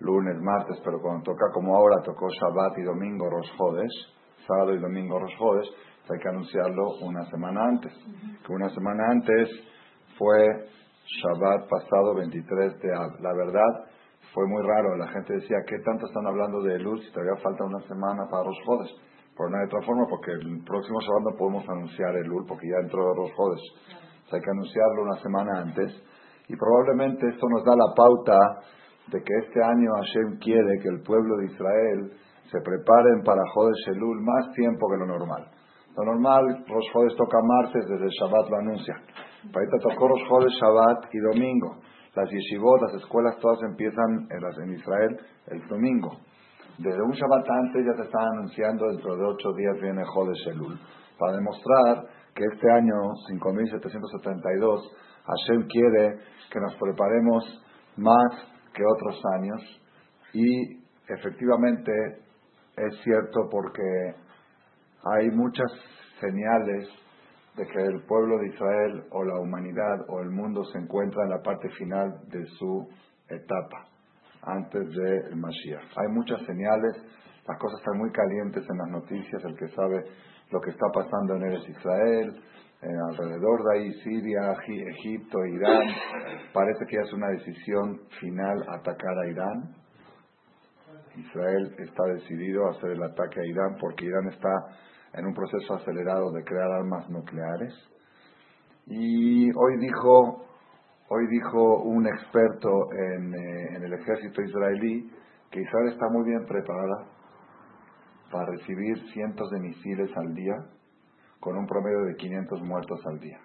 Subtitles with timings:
[0.00, 4.14] lunes, martes, pero cuando toca como ahora, tocó Shabbat y domingo Rosh Jodesh,
[4.46, 5.68] sábado y domingo Rosh Jodes,
[6.12, 7.92] hay que anunciarlo una semana antes.
[8.46, 9.48] Que una semana antes
[10.18, 10.68] fue
[11.04, 13.20] Shabbat pasado 23 de Ab.
[13.20, 13.88] La verdad
[14.32, 14.96] fue muy raro.
[14.96, 18.44] La gente decía, ¿qué tanto están hablando de Elul si todavía falta una semana para
[18.44, 18.90] Rosh Jodes?
[19.36, 22.84] Por una de otra forma, porque el próximo Shabbat no podemos anunciar Elul porque ya
[22.84, 23.62] entró Rosh Jodes.
[24.30, 25.90] hay que anunciarlo una semana antes.
[26.48, 28.38] Y probablemente esto nos da la pauta
[29.08, 32.12] de que este año Hashem quiere que el pueblo de Israel
[32.52, 35.53] se preparen para Jodesh Elul más tiempo que lo normal.
[35.96, 38.98] Lo normal, los Jodes toca martes, desde el Shabbat lo anuncian.
[39.54, 41.78] Ahorita tocó los Jodes Shabbat y domingo.
[42.16, 45.16] Las yeshivot, las escuelas, todas empiezan en, las, en Israel
[45.48, 46.10] el domingo.
[46.78, 50.78] Desde un Shabbat antes ya se están anunciando, dentro de ocho días viene Jodesh Elul.
[51.18, 54.92] Para demostrar que este año, 5772,
[55.26, 56.18] Hashem quiere
[56.50, 57.62] que nos preparemos
[57.96, 59.62] más que otros años
[60.32, 61.92] y efectivamente
[62.76, 64.23] es cierto porque
[65.04, 65.70] hay muchas
[66.20, 66.88] señales
[67.56, 71.30] de que el pueblo de Israel o la humanidad o el mundo se encuentra en
[71.30, 72.88] la parte final de su
[73.28, 73.86] etapa,
[74.42, 75.96] antes del Mashiach.
[75.96, 76.96] Hay muchas señales,
[77.46, 80.04] las cosas están muy calientes en las noticias, el que sabe
[80.50, 82.42] lo que está pasando en Eres Israel,
[83.10, 85.86] alrededor de ahí, Siria, Egipto, Irán,
[86.52, 89.74] parece que es una decisión final atacar a Irán,
[91.16, 94.50] Israel está decidido a hacer el ataque a Irán porque Irán está
[95.14, 97.72] en un proceso acelerado de crear armas nucleares.
[98.86, 100.44] Y hoy dijo,
[101.08, 105.10] hoy dijo un experto en, eh, en el ejército israelí
[105.50, 107.06] que Israel está muy bien preparada
[108.30, 110.56] para recibir cientos de misiles al día
[111.38, 113.38] con un promedio de 500 muertos al día.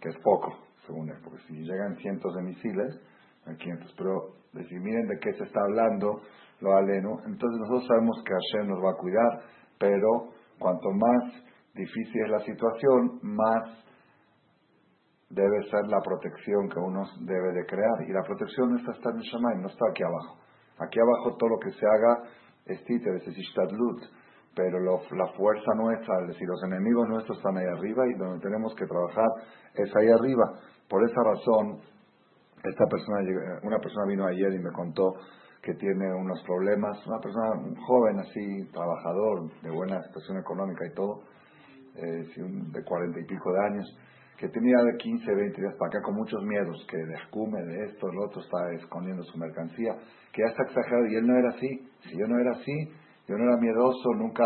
[0.00, 3.00] Que es poco, según él, porque si llegan cientos de misiles,
[3.44, 3.94] hay 500.
[3.98, 6.22] Pero decir, miren de qué se está hablando,
[6.60, 7.18] lo aleno.
[7.26, 9.42] Entonces nosotros sabemos que Hashem nos va a cuidar,
[9.82, 11.42] pero cuanto más
[11.74, 13.82] difícil es la situación, más
[15.28, 18.06] debe ser la protección que uno debe de crear.
[18.06, 20.38] Y la protección no está, en Shemay, no está aquí abajo.
[20.78, 22.30] Aquí abajo todo lo que se haga
[22.66, 24.02] es títer, es ishtadlut.
[24.54, 28.72] Pero la fuerza nuestra, es decir, los enemigos nuestros están ahí arriba y donde tenemos
[28.76, 29.26] que trabajar
[29.74, 30.44] es ahí arriba.
[30.88, 31.80] Por esa razón,
[32.62, 33.18] esta persona,
[33.64, 35.14] una persona vino ayer y me contó
[35.62, 41.22] que tiene unos problemas, una persona joven así, trabajador, de buena situación económica y todo,
[41.94, 43.98] eh, de cuarenta y pico de años,
[44.38, 47.84] que tenía de 15, 20 días para acá con muchos miedos, que de escume, de
[47.86, 49.94] esto, el otro, está escondiendo su mercancía,
[50.32, 51.88] que ya está exagerado y él no era así.
[52.02, 52.90] Si yo no era así,
[53.28, 54.44] yo no era miedoso, nunca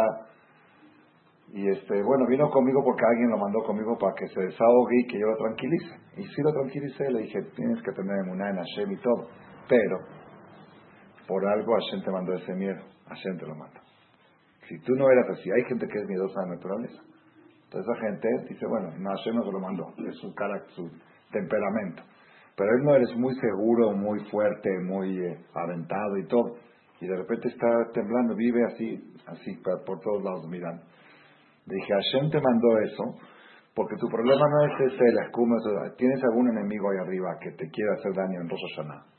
[1.53, 5.07] y este, bueno, vino conmigo porque alguien lo mandó conmigo para que se desahogue y
[5.07, 5.95] que yo lo tranquilice.
[6.17, 9.29] Y si lo tranquilicé, le dije, tienes que tener emuná en Hashem y todo.
[9.69, 9.97] Pero,
[11.27, 12.83] por algo Hashem te mandó ese miedo.
[13.09, 13.81] Hashem te lo mandó.
[14.69, 17.03] Si tú no eras así, hay gente que es miedosa de naturaleza.
[17.65, 19.95] Entonces esa gente dice, bueno, no, Hashem no se lo mandó.
[20.09, 20.91] Es su carácter, su
[21.31, 22.03] temperamento.
[22.57, 26.57] Pero él no eres muy seguro, muy fuerte, muy eh, aventado y todo.
[27.01, 30.83] Y de repente está temblando, vive así, así por todos lados mirando.
[31.67, 33.05] Dije, Hashem te mandó eso
[33.77, 35.55] porque tu problema no es ese, la escuma,
[35.99, 39.16] tienes algún enemigo ahí arriba que te quiere hacer daño en Rosh Hashanah.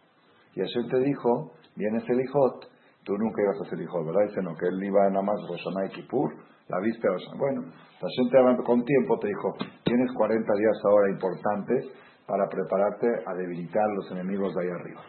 [0.57, 2.65] Y Hashem te dijo, vienes el hijot,
[3.04, 4.25] tú nunca ibas a ser hijo, ¿verdad?
[4.27, 6.33] Dice, no, que él iba nada más Rosh Hashanah y Kippur,
[6.68, 7.38] la víspera Hashanah.
[7.38, 7.62] Bueno,
[8.01, 9.54] Hashem te con tiempo te dijo,
[9.86, 11.86] tienes 40 días ahora importantes
[12.25, 15.01] para prepararte a debilitar los enemigos de ahí arriba.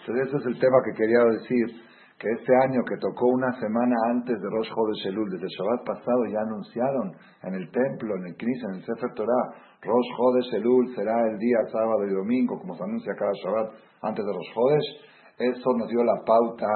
[0.00, 1.66] Entonces ese es el tema que quería decir
[2.20, 6.40] que este año que tocó una semana antes de Rosh Chodesh desde Shabbat pasado ya
[6.44, 11.38] anunciaron en el templo, en el Knis, en el Sefer Torah, Rosh Chodesh será el
[11.38, 13.72] día sábado y domingo, como se anuncia cada Shabbat
[14.02, 14.88] antes de Rosh Chodesh.
[15.56, 16.68] Eso nos dio la pauta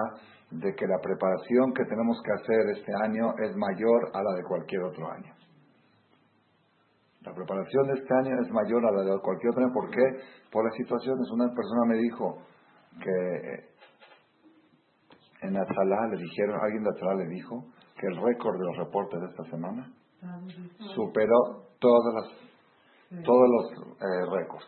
[0.51, 4.45] de que la preparación que tenemos que hacer este año es mayor a la de
[4.49, 5.35] cualquier otro año.
[7.21, 9.75] La preparación de este año es mayor a la de cualquier otro año.
[9.75, 10.05] ¿Por qué?
[10.51, 11.29] Por las situaciones.
[11.33, 12.39] Una persona me dijo
[13.03, 13.74] que
[15.43, 17.65] en Atzalá le dijeron, alguien de Atzalá le dijo
[17.99, 19.93] que el récord de los reportes de esta semana
[20.95, 24.67] superó todas las, todos los eh, récords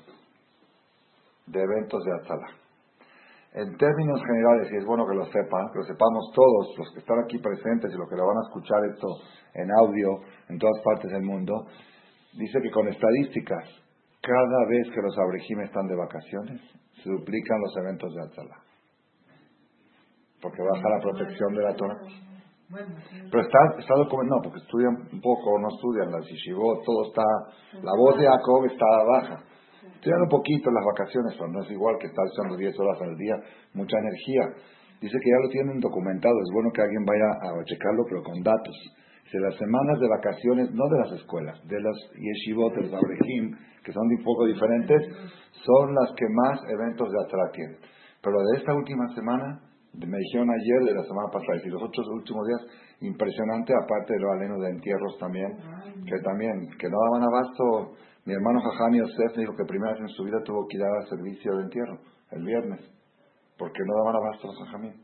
[1.47, 2.49] de eventos de Atzalá.
[3.55, 7.01] En términos generales, y es bueno que lo sepan, que lo sepamos todos, los que
[7.01, 9.09] están aquí presentes y los que lo van a escuchar esto
[9.55, 10.21] en audio
[10.51, 11.65] en todas partes del mundo,
[12.37, 13.65] dice que con estadísticas,
[14.21, 16.61] cada vez que los abrejim están de vacaciones,
[17.03, 18.66] se duplican los eventos de Atzalá.
[20.41, 21.99] Porque baja la protección de la Torah.
[22.69, 27.23] Pero está, está documentado, no, porque estudian un poco, no estudian, las yeshivot, todo está,
[27.79, 29.37] la voz de Jacob está baja.
[29.95, 33.17] Estudian un poquito las vacaciones, pero no es igual que estar usando 10 horas al
[33.17, 33.37] día,
[33.73, 34.43] mucha energía.
[35.01, 38.43] Dice que ya lo tienen documentado, es bueno que alguien vaya a checarlo, pero con
[38.43, 38.77] datos.
[39.25, 43.01] Dice, las semanas de vacaciones, no de las escuelas, de las yeshivot, de los
[43.87, 45.03] que son un poco diferentes,
[45.63, 47.79] son las que más eventos de atrás tienen.
[48.23, 49.61] Pero de esta última semana,
[50.05, 52.61] me dijeron ayer de la semana pasada, y los otros últimos días,
[53.01, 55.57] impresionante, aparte de lo aleno de entierros también,
[56.05, 57.97] que también, que no daban abasto.
[58.25, 61.07] Mi hermano Jajam Yosef dijo que primera vez en su vida tuvo que ir a
[61.09, 61.99] servicio de entierro,
[62.33, 62.81] el viernes,
[63.57, 64.95] porque no daban abasto los Jajamín.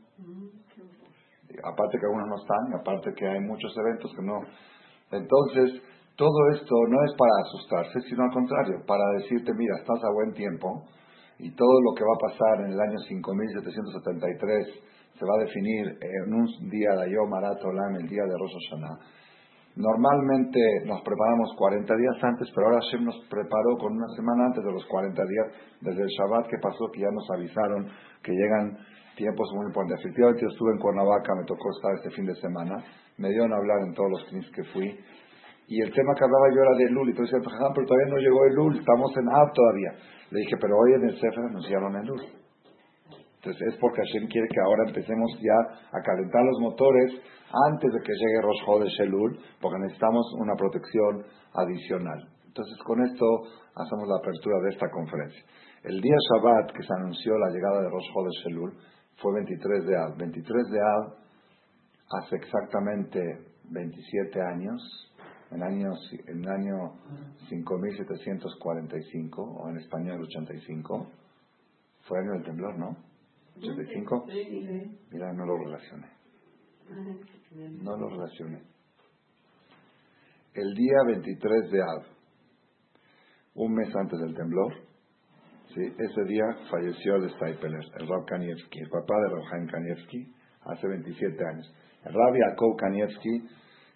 [1.63, 4.41] Aparte que algunos no están, aparte que hay muchos eventos que no.
[5.11, 5.81] Entonces,
[6.15, 10.33] todo esto no es para asustarse, sino al contrario, para decirte, mira, estás a buen
[10.33, 10.85] tiempo,
[11.39, 14.67] y todo lo que va a pasar en el año 5773
[15.17, 18.97] se va a definir en un día de Ayom Olam, el día de Rosh Hashanah.
[19.75, 24.63] Normalmente nos preparamos 40 días antes, pero ahora Hashem nos preparó con una semana antes
[24.63, 25.47] de los 40 días,
[25.81, 27.89] desde el Shabbat que pasó, que ya nos avisaron
[28.21, 28.77] que llegan
[29.17, 30.05] tiempos muy importantes.
[30.05, 32.83] Efectivamente, yo estuve en Cuernavaca, me tocó estar este fin de semana,
[33.17, 34.99] me dieron a hablar en todos los clips que fui,
[35.67, 38.17] y el tema que hablaba yo era de Lul, y tú decías, pero todavía no
[38.17, 39.91] llegó el Lul, estamos en Ab todavía.
[40.31, 42.43] Le dije, pero hoy en el Sefer anunciaron el Lul.
[43.43, 45.59] Entonces es porque Hashem quiere que ahora empecemos ya
[45.91, 47.11] a calentar los motores
[47.51, 52.23] antes de que llegue Rosh de Elul, porque necesitamos una protección adicional.
[52.47, 53.25] Entonces con esto
[53.75, 55.43] hacemos la apertura de esta conferencia.
[55.83, 58.71] El día Shabbat que se anunció la llegada de Rosh de Elul
[59.17, 60.17] fue 23 de Ab.
[60.17, 61.03] 23 de Ab
[62.23, 63.19] hace exactamente
[63.69, 64.79] 27 años
[65.53, 65.91] en, año,
[66.27, 66.93] en el año
[67.49, 71.07] 5745, o en español 85,
[72.01, 72.97] fue el año del temblor, ¿no?
[73.57, 74.25] 85.
[75.11, 76.07] Mira, no lo relacioné.
[77.81, 78.61] No lo relacioné.
[80.53, 82.03] El día 23 de Av,
[83.55, 84.73] un mes antes del temblor,
[85.73, 85.81] ¿sí?
[85.81, 91.45] ese día falleció el Staipeler, el Rab Kanievski, el papá de Rab Kanievski, hace 27
[91.45, 91.73] años.
[92.05, 93.47] El Rab Yakov Kanievski,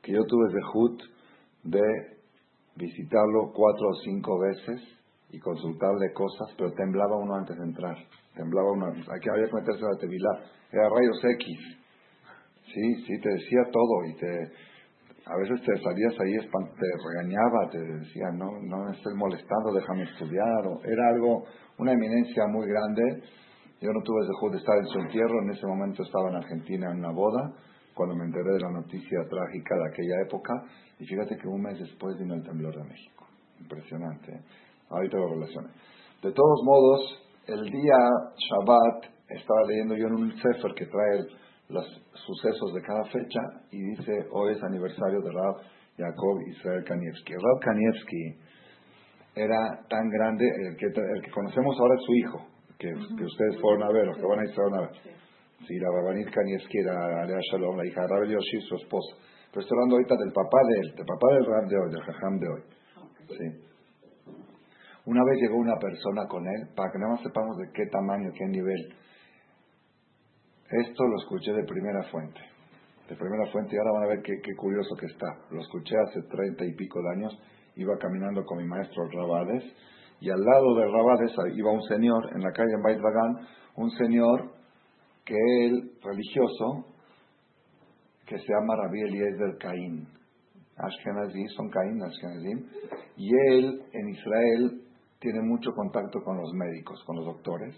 [0.02, 1.17] que yo tuve de Hut,
[1.68, 2.18] de
[2.76, 4.82] visitarlo cuatro o cinco veces
[5.30, 7.98] y consultarle cosas, pero temblaba uno antes de entrar.
[8.36, 10.30] Temblaba uno, aquí había que meterse a la tevilá.
[10.72, 11.48] Era rayos X.
[12.74, 14.32] Sí, sí, te decía todo y te,
[15.26, 20.68] a veces te salías ahí, te regañaba, te decía, no, no estés molestando, déjame estudiar.
[20.68, 21.44] O era algo,
[21.80, 23.24] una eminencia muy grande.
[23.82, 26.92] Yo no tuve el de estar en su entierro, en ese momento estaba en Argentina
[26.92, 27.54] en una boda
[27.98, 30.54] cuando me enteré de la noticia trágica de aquella época.
[31.00, 33.26] Y fíjate que un mes después vino el temblor de México.
[33.60, 34.32] Impresionante.
[34.32, 34.42] ¿eh?
[34.90, 35.70] Ahorita lo relacioné.
[36.22, 37.98] De todos modos, el día
[38.38, 41.26] Shabbat estaba leyendo yo en un Sefer que trae
[41.70, 45.56] los sucesos de cada fecha y dice hoy es aniversario de Rab
[45.98, 47.34] Jacob Israel Kanievski.
[47.34, 48.38] Rab Kanievski
[49.36, 52.48] era tan grande, el que, el que conocemos ahora es su hijo,
[52.80, 55.18] que, que ustedes fueron a ver, los que van a ir a ver.
[55.66, 59.18] Sí, la Rabanit Kanievski era Alea Shalom, la hija de Rabbi Yoshi, su esposa.
[59.50, 62.04] Pero estoy hablando ahorita del papá de él, del papá del Rab de hoy, del
[62.04, 62.62] Jajam de hoy.
[63.28, 63.48] Sí.
[65.06, 68.30] Una vez llegó una persona con él, para que nada más sepamos de qué tamaño,
[68.38, 68.94] qué nivel.
[70.70, 72.40] Esto lo escuché de primera fuente.
[73.10, 75.28] De primera fuente, y ahora van a ver qué, qué curioso que está.
[75.50, 77.40] Lo escuché hace treinta y pico de años.
[77.76, 79.64] Iba caminando con mi maestro Rabades,
[80.20, 83.00] y al lado de Rabades iba un señor en la calle en Bait
[83.76, 84.52] un señor
[85.28, 86.86] que él, religioso,
[88.26, 90.08] que se llama Rabbi Eliezer Caín.
[90.78, 92.66] Ashkenazí, son Caín, Ashkenazim.
[93.18, 94.82] Y él, en Israel,
[95.20, 97.76] tiene mucho contacto con los médicos, con los doctores.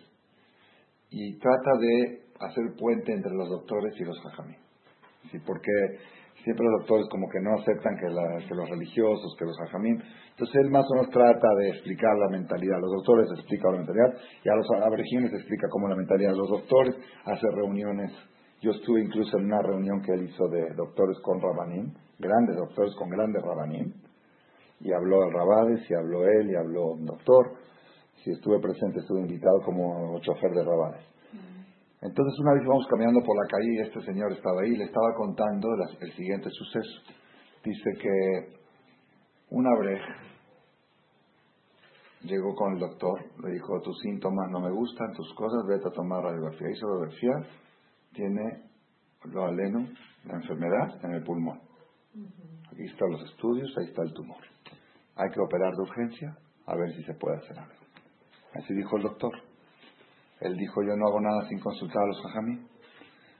[1.10, 4.56] Y trata de hacer puente entre los doctores y los jajamí.
[5.32, 5.40] ¿Sí?
[5.40, 5.72] Porque
[6.44, 10.00] siempre los doctores como que no aceptan que, los religiosos, que los hajamim.
[10.32, 12.80] Entonces él más o menos trata de explicar la mentalidad.
[12.80, 16.34] Los doctores explican la mentalidad y a los abrejimes explica cómo la mentalidad.
[16.36, 18.12] Los doctores hace reuniones
[18.62, 22.94] Yo estuve incluso en una reunión que él hizo de doctores con Rabanim, grandes doctores
[22.96, 23.94] con grandes Rabanim,
[24.82, 27.54] y habló el Rabades, y habló él, y habló un doctor.
[28.24, 31.06] Si estuve presente, estuve invitado como chofer de Rabades.
[32.02, 35.14] Entonces una vez íbamos caminando por la calle y este señor estaba ahí le estaba
[35.16, 35.68] contando
[36.00, 37.02] el siguiente suceso.
[37.64, 38.60] Dice que
[39.50, 40.02] una brej
[42.22, 45.92] llegó con el doctor, le dijo, tus síntomas no me gustan, tus cosas, vete a
[45.92, 46.70] tomar radiografía.
[46.72, 47.34] Hizo radiografía,
[48.14, 48.64] tiene
[49.26, 49.88] lo aleno,
[50.26, 51.60] la enfermedad en el pulmón.
[52.72, 54.42] Aquí están los estudios, ahí está el tumor.
[55.16, 57.74] Hay que operar de urgencia a ver si se puede hacer algo.
[58.54, 59.49] Así dijo el doctor.
[60.42, 62.60] Él dijo, yo no hago nada sin consultar a los jajamí.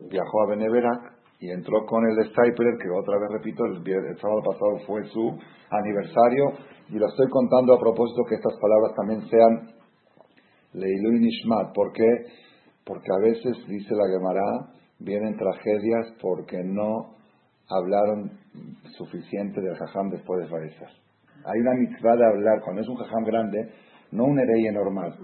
[0.10, 4.80] Viajó a Beneverac y entró con el Stapler, que otra vez repito, el, sábado pasado
[4.86, 5.38] fue su
[5.72, 6.46] aniversario,
[6.90, 9.80] y lo estoy contando a propósito que estas palabras también sean
[10.74, 11.74] Leilu y Nishmat.
[11.74, 12.10] ¿Por qué?
[12.84, 17.16] Porque a veces, dice la Gemara, vienen tragedias porque no
[17.70, 18.32] hablaron
[18.98, 20.90] suficiente del jajam después de fallecer.
[21.46, 23.72] Hay una mitzvah de hablar, cuando es un jajam grande,
[24.12, 25.16] no un hereye normal.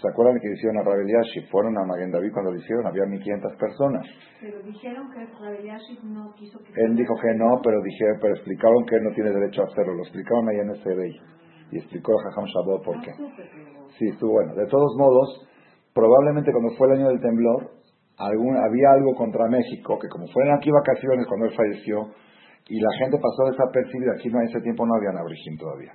[0.00, 1.08] ¿Se acuerdan que hicieron a Rabel
[1.50, 4.06] Fueron a Maguen David cuando lo hicieron, había 1500 personas.
[4.40, 5.72] Pero dijeron que Rabel
[6.04, 6.72] no quiso que...
[6.76, 9.94] Él dijo que no, pero, dije, pero explicaron que él no tiene derecho a hacerlo.
[9.94, 11.12] Lo explicaron ahí en ese rey.
[11.72, 13.12] Y explicó a Jajam Shabbat por qué.
[13.98, 14.54] Sí, estuvo bueno.
[14.54, 15.48] De todos modos,
[15.94, 17.70] probablemente cuando fue el año del temblor,
[18.18, 22.12] algún, había algo contra México, que como fueron aquí vacaciones cuando él falleció,
[22.68, 25.92] y la gente pasó desapercibida, aquí no en ese tiempo no había Nabrijín todavía.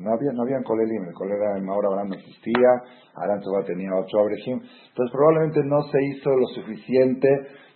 [0.00, 2.70] No había, no había colelim, el colera en Maura no existía,
[3.14, 4.58] Aranzuba tenía ocho abrejim.
[4.58, 7.28] Entonces probablemente no se hizo lo suficiente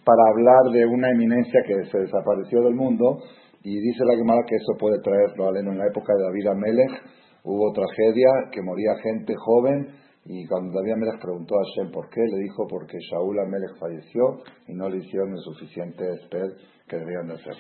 [0.05, 3.19] para hablar de una eminencia que se desapareció del mundo
[3.63, 7.25] y dice la Gemara que eso puede traerlo aleno en la época de David Amelech
[7.45, 9.89] hubo tragedia, que moría gente joven
[10.25, 14.43] y cuando David Amelech preguntó a Hashem por qué, le dijo porque Shaul Amelech falleció
[14.67, 16.57] y no le hicieron el suficiente espel
[16.89, 17.55] que debían de hacer.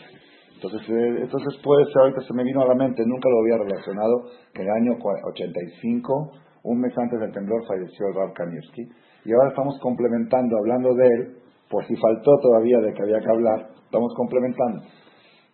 [0.54, 3.58] Entonces, eh, entonces puede ser, ahorita se me vino a la mente, nunca lo había
[3.58, 6.30] relacionado, que en el año 85,
[6.64, 8.82] un mes antes del temblor, falleció el Rav Kanievski.
[9.24, 11.36] Y ahora estamos complementando, hablando de él,
[11.68, 14.82] por si faltó todavía de que había que hablar, estamos complementando.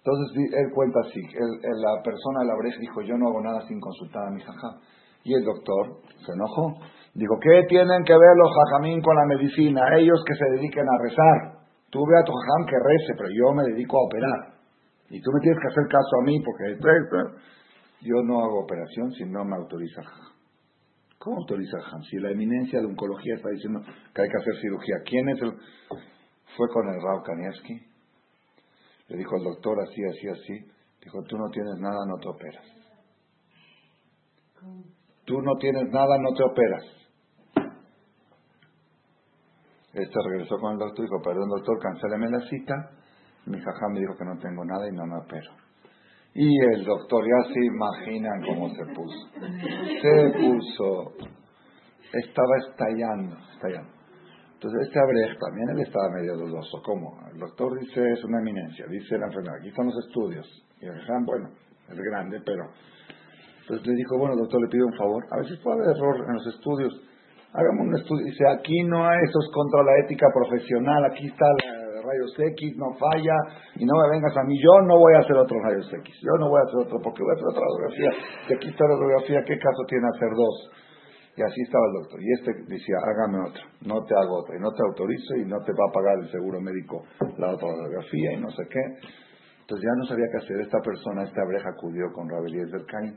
[0.01, 4.29] Entonces él cuenta así, la persona la brecha dijo, yo no hago nada sin consultar
[4.29, 4.81] a mi jajá.
[5.25, 6.81] Y el doctor se enojó.
[7.13, 9.83] Dijo, ¿qué tienen que ver los jajamín con la medicina?
[9.99, 11.61] Ellos que se dediquen a rezar.
[11.91, 14.60] Tú ve a tu jajam que rece, pero yo me dedico a operar.
[15.11, 16.79] Y tú me tienes que hacer caso a mí porque
[18.03, 20.03] yo no hago operación si no me autoriza
[21.19, 22.03] ¿Cómo autoriza Ham?
[22.05, 23.81] Si la eminencia de oncología está diciendo
[24.15, 25.53] que hay que hacer cirugía, ¿quién es el...?
[26.57, 27.75] Fue con el Raúl Kanievski.
[29.09, 30.73] Le dijo al doctor así, así, así.
[31.05, 32.65] Dijo, tú no tienes nada, no te operas.
[35.27, 36.85] Tú no tienes nada, no te operas.
[39.93, 43.00] Este regresó con el doctor y dijo, perdón doctor, cancéleme la cita
[43.47, 45.51] mi jajá me dijo que no tengo nada y no me opero.
[46.35, 49.29] Y el doctor, ya se imaginan cómo se puso.
[50.01, 51.13] Se puso,
[52.13, 53.91] estaba estallando, estallando.
[54.55, 56.83] Entonces este Abrej también él estaba medio dudoso.
[56.85, 57.19] ¿Cómo?
[57.33, 60.47] El doctor dice es una eminencia, dice la enfermedad, aquí están los estudios.
[60.81, 61.49] Y el jajá, bueno,
[61.89, 62.65] es grande, pero...
[63.63, 66.35] Entonces le dijo, bueno doctor, le pido un favor, a veces puede haber error en
[66.35, 66.93] los estudios.
[67.53, 68.25] Hagamos un estudio.
[68.27, 71.80] Dice, aquí no hay, eso es contra la ética profesional, aquí está la
[72.11, 73.37] rayos X, no falla,
[73.79, 76.35] y no me vengas a mí, yo no voy a hacer otro rayos X, yo
[76.43, 78.11] no voy a hacer otro, porque voy a hacer otra radiografía,
[78.59, 80.57] aquí está la radiografía, ¿qué caso tiene hacer dos?
[81.37, 82.19] Y así estaba el doctor.
[82.21, 85.63] Y este decía, hágame otra, no te hago otra, y no te autorizo, y no
[85.63, 87.07] te va a pagar el seguro médico
[87.39, 88.83] la otra radiografía, y no sé qué.
[89.63, 90.61] Entonces ya no sabía qué hacer.
[90.61, 93.17] Esta persona, esta breja acudió con Rabelíes del Cain,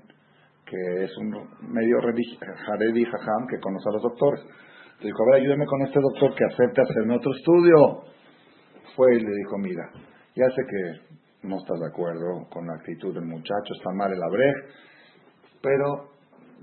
[0.63, 1.33] que es un
[1.73, 4.45] medio Jaredi Jajam que conoce a los doctores.
[5.01, 8.05] Le dijo, a ver, ayúdeme con este doctor que acepte hacerme otro estudio
[8.95, 9.89] fue y le dijo, mira,
[10.35, 14.23] ya sé que no estás de acuerdo con la actitud del muchacho, está mal el
[14.23, 14.55] abrej,
[15.61, 16.09] pero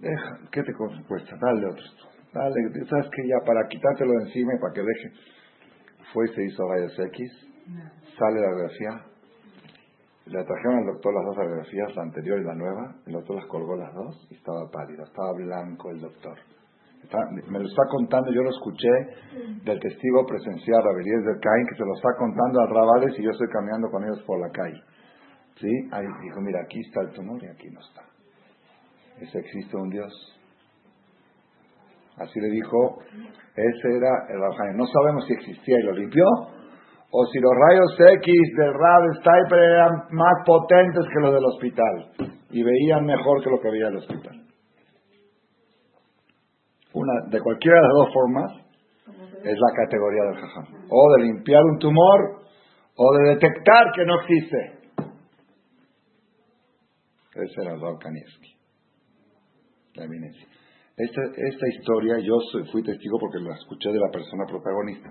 [0.01, 1.37] deja, ¿qué te cuesta?
[1.41, 1.85] Dale otro
[2.33, 2.55] Dale,
[2.89, 5.13] sabes que ya para quitártelo de encima y para que deje.
[6.13, 7.31] Fue y se hizo rayos X,
[8.19, 9.05] sale la radiografía,
[10.27, 13.47] le trajeron al doctor las dos radiografías, la anterior y la nueva, el doctor las
[13.47, 16.39] colgó las dos y estaba pálido, estaba blanco el doctor
[17.49, 18.89] me lo está contando, yo lo escuché
[19.65, 23.31] del testigo presencial, Rabelíes del Cain, que se lo está contando al Rabales y yo
[23.31, 24.81] estoy caminando con ellos por la calle.
[25.59, 25.71] ¿Sí?
[25.93, 28.03] Ahí dijo, mira, aquí está el tumor y aquí no está.
[29.21, 30.13] Ese existe un Dios.
[32.17, 32.99] Así le dijo,
[33.57, 34.77] ese era el Rafael.
[34.77, 36.25] No sabemos si existía y lo limpió,
[37.13, 42.35] o si los rayos X del Rab Stiper eran más potentes que los del hospital
[42.51, 44.50] y veían mejor que lo que veía el hospital.
[46.93, 48.53] Una, de cualquiera de las dos formas,
[49.43, 50.67] Es la categoría del jajam.
[50.91, 52.43] O de limpiar un tumor
[52.95, 54.81] o de detectar que no existe.
[57.35, 58.55] Ese era Rav Kanievski.
[59.95, 60.47] La eminencia.
[60.97, 62.37] Esta, esta historia yo
[62.71, 65.11] fui testigo porque la escuché de la persona protagonista.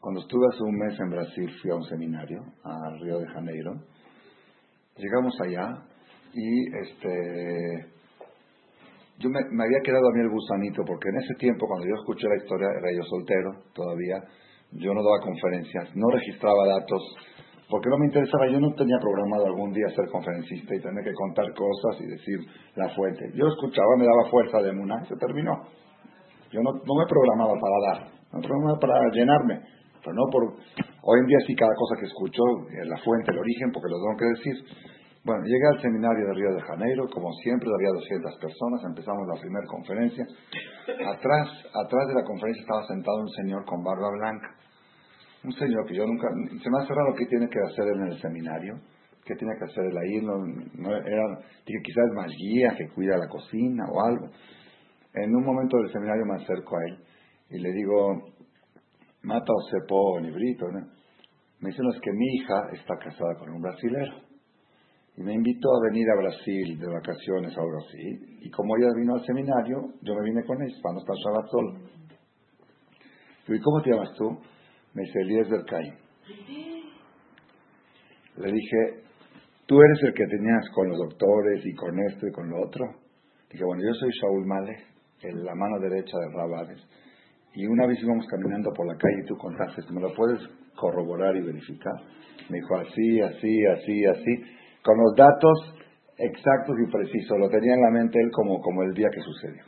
[0.00, 3.72] Cuando estuve hace un mes en Brasil, fui a un seminario a Río de Janeiro.
[4.96, 5.82] Llegamos allá
[6.34, 7.97] y este
[9.18, 12.28] yo me, había quedado a mí el gusanito porque en ese tiempo cuando yo escuché
[12.28, 14.22] la historia era yo soltero todavía
[14.72, 17.02] yo no daba conferencias no registraba datos
[17.68, 21.12] porque no me interesaba yo no tenía programado algún día ser conferencista y tener que
[21.12, 22.40] contar cosas y decir
[22.76, 23.28] la fuente.
[23.34, 25.52] Yo escuchaba me daba fuerza de Muna y se terminó.
[26.50, 29.60] Yo no, no me programaba para dar me programaba para llenarme
[30.04, 32.42] pero no por hoy en día sí cada cosa que escucho
[32.84, 34.54] la fuente el origen porque lo tengo que decir
[35.28, 39.38] bueno, llegué al seminario de Río de Janeiro, como siempre había 200 personas, empezamos la
[39.38, 40.24] primera conferencia.
[41.04, 44.56] Atrás, atrás de la conferencia estaba sentado un señor con barba blanca.
[45.44, 48.18] Un señor que yo nunca, se me hace raro qué tiene que hacer en el
[48.22, 48.80] seminario,
[49.22, 51.24] qué tiene que hacer él ahí, no, era,
[51.66, 54.30] dije, quizás es más guía, que cuida la cocina o algo.
[55.12, 57.04] En un momento del seminario me acerco a él
[57.50, 58.32] y le digo,
[59.24, 60.88] mata o sepo librito, ¿no?
[61.60, 64.28] Me dice, no, que mi hija está casada con un brasilero
[65.18, 68.38] y me invitó a venir a Brasil de vacaciones a Brasil.
[68.40, 71.16] Y como ella vino al seminario, yo me vine con ella para no estar
[71.50, 71.74] solo.
[73.48, 74.38] ¿y cómo te llamas tú?
[74.94, 75.94] Me dice Eliezer Caín.
[78.36, 79.02] Le dije,
[79.66, 82.84] tú eres el que tenías con los doctores y con esto y con lo otro.
[83.50, 84.76] Dije, bueno, yo soy Shaul Male,
[85.22, 86.80] en la mano derecha de Rabades.
[87.54, 90.38] Y una vez íbamos caminando por la calle y tú contaste, ¿me lo puedes
[90.76, 91.94] corroborar y verificar?
[92.48, 95.74] Me dijo, así, así, así, así con los datos
[96.18, 97.38] exactos y precisos.
[97.38, 99.62] Lo tenía en la mente él como, como el día que sucedió.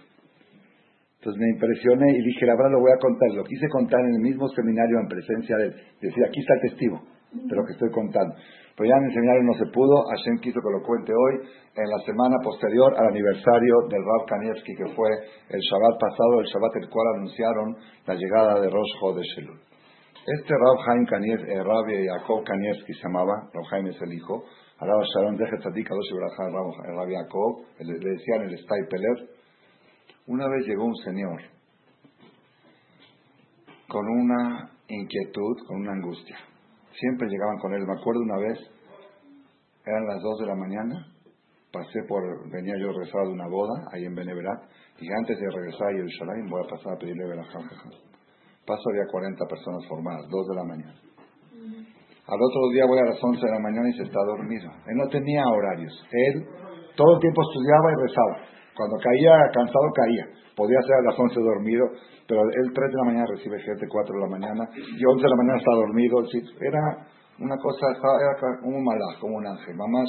[1.21, 3.29] Entonces me impresioné y dije, la verdad lo voy a contar.
[3.37, 5.75] Lo quise contar en el mismo seminario en presencia de él.
[6.00, 7.00] Decía, aquí está el testigo
[7.32, 8.34] de lo que estoy contando.
[8.80, 10.08] Pero ya en el seminario no se pudo.
[10.08, 11.45] Hashem quiso que lo cuente hoy,
[11.76, 15.11] en la semana posterior al aniversario del Rav Kanievski, que fue
[15.52, 19.52] el Shabbat pasado, el Shabbat el cual anunciaron la llegada de Rosh de.
[20.25, 24.45] Este Rav Haim Kaniev, eh, Rav Yaakov Kanievski se llamaba, Rav Haim es el hijo,
[24.80, 25.36] Araba Sharon
[27.78, 29.28] le decían el Staipeler.
[30.26, 31.43] Una vez llegó un señor
[33.88, 36.38] con una inquietud, con una angustia.
[36.93, 37.86] Siempre llegaban con él.
[37.86, 38.58] Me acuerdo una vez,
[39.84, 41.12] eran las dos de la mañana,
[41.71, 44.62] pasé por, venía yo regresado de una boda ahí en Beneverat,
[44.99, 47.58] y antes de regresar a Jerusalén voy a pasar a pedirle Berajá.
[48.66, 51.09] Paso había 40 personas formadas, dos de la mañana.
[52.30, 54.71] Al otro día voy a las 11 de la mañana y se está dormido.
[54.86, 55.90] Él no tenía horarios.
[56.14, 56.47] Él
[56.95, 58.36] todo el tiempo estudiaba y rezaba.
[58.78, 60.25] Cuando caía cansado, caía.
[60.54, 61.90] Podía ser a las 11 dormido,
[62.30, 65.30] pero él 3 de la mañana recibe gente, 4 de la mañana, y 11 de
[65.30, 66.23] la mañana está dormido.
[66.62, 66.82] Era
[67.43, 69.75] una cosa, era como un malaj, como un ángel.
[69.75, 70.06] Mamás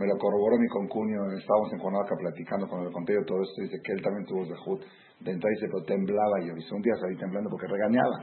[0.00, 3.60] me lo corroboró mi concuño, estábamos en Cuernavaca platicando cuando le conté yo todo esto,
[3.60, 4.80] dice que él también tuvo zehut
[5.20, 8.16] de entrar y dice, pero temblaba, y yo dice, un día salí temblando porque regañaba,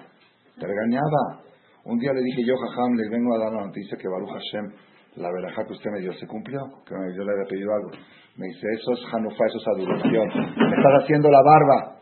[0.57, 1.45] te regañaba,
[1.87, 4.71] un día le dije yo, Jajam, le vengo a dar la noticia que Baruch Hashem,
[5.15, 7.91] la verajá que usted me dio, se cumplió, que yo le había pedido algo.
[8.35, 10.27] Me dice, eso es Hanufa, eso es adulación.
[10.35, 11.95] Me estás haciendo la barba.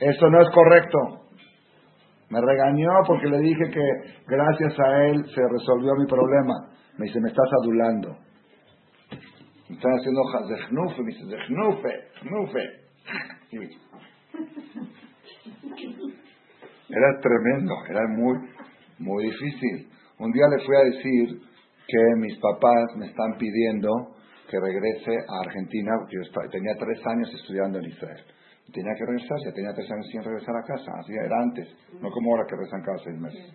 [0.00, 0.98] Eso no es correcto.
[2.28, 3.86] Me regañó porque le dije que
[4.26, 6.54] gracias a él se resolvió mi problema.
[6.98, 8.16] Me dice, me estás adulando.
[9.68, 12.64] Me están haciendo zehnufe, me dice, zehnufe, zehnufe.
[16.88, 18.38] Era tremendo, era muy,
[18.98, 19.90] muy difícil.
[20.18, 21.40] Un día le fui a decir
[21.86, 23.90] que mis papás me están pidiendo
[24.48, 28.24] que regrese a Argentina, porque yo tenía tres años estudiando en Israel.
[28.72, 31.68] Tenía que regresar, ya tenía tres años sin regresar a casa, así era antes,
[32.00, 33.54] no como ahora que regresan cada seis meses.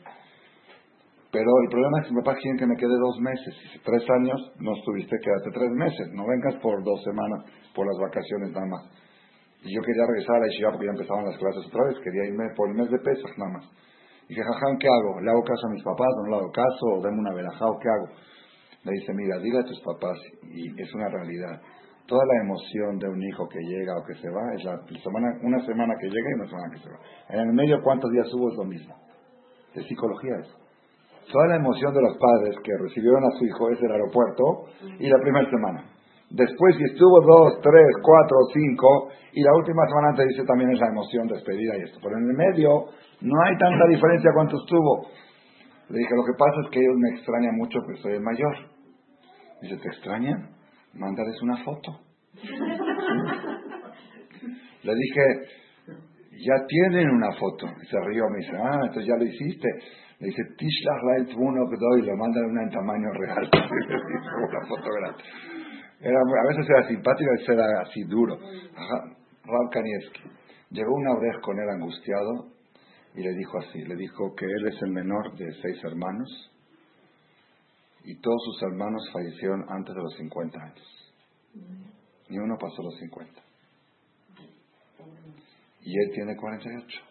[1.32, 3.54] Pero el problema es que mis papás quieren que me quede dos meses.
[3.86, 6.08] Tres años no estuviste, quédate tres meses.
[6.14, 8.84] No vengas por dos semanas, por las vacaciones nada más.
[9.62, 11.96] Y yo quería regresar a la porque ya empezaban las clases otra vez.
[12.02, 13.66] Quería irme por el mes de Pesach nada más.
[14.30, 15.20] Dije, jajam, ¿qué hago?
[15.22, 16.08] ¿Le hago caso a mis papás?
[16.22, 16.86] ¿No le hago caso?
[16.94, 17.66] ¿O deme una verajá?
[17.66, 18.08] ¿O qué hago?
[18.84, 21.60] Le dice, mira, dile a tus papás, y es una realidad,
[22.06, 25.34] toda la emoción de un hijo que llega o que se va, es la semana,
[25.44, 27.00] una semana que llega y una semana que se va.
[27.30, 28.50] En el medio, ¿cuántos días hubo?
[28.52, 28.96] Es lo mismo.
[29.76, 30.48] De psicología es.
[31.32, 34.44] Toda la emoción de los padres que recibieron a su hijo es el aeropuerto
[35.00, 35.86] y la primera semana.
[36.30, 40.88] Después, si estuvo dos, tres, cuatro, cinco, y la última semana te dice también esa
[40.88, 42.00] emoción de despedida y esto.
[42.04, 42.86] Pero en el medio
[43.22, 45.08] no hay tanta diferencia cuánto estuvo.
[45.90, 48.56] Le dije, lo que pasa es que ellos me extrañan mucho, pero soy el mayor.
[49.62, 50.52] Dice, ¿te extrañan?
[50.94, 52.00] Mándales una foto.
[54.84, 55.22] Le dije,
[56.46, 57.66] ya tienen una foto.
[57.82, 59.68] Y se rió, me dice, ah, entonces ya lo hiciste.
[60.20, 63.50] Le dice, Tishlach la doy, lo mandan una en tamaño real.
[64.50, 65.24] una foto grande.
[66.02, 68.38] Era, a veces era simpático, a veces era así duro.
[68.38, 70.22] Raúl Kanievski.
[70.72, 72.48] Llegó una oreja con él angustiado
[73.16, 76.52] y le dijo así, le dijo que él es el menor de seis hermanos
[78.04, 81.14] y todos sus hermanos fallecieron antes de los 50 años.
[82.30, 83.42] Ni uno pasó los 50.
[85.82, 87.02] Y él tiene 48.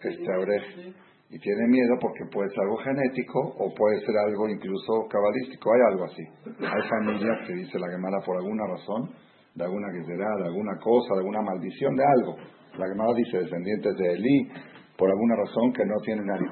[0.00, 1.07] Este oreja.
[1.30, 5.72] Y tiene miedo porque puede ser algo genético o puede ser algo incluso cabalístico.
[5.74, 6.22] Hay algo así.
[6.64, 9.10] Hay familias que dice la Gemara por alguna razón,
[9.54, 12.36] de alguna que será, de alguna cosa, de alguna maldición, de algo.
[12.78, 14.48] La Gemara dice descendientes de Elí,
[14.96, 16.46] por alguna razón que no tienen a mí.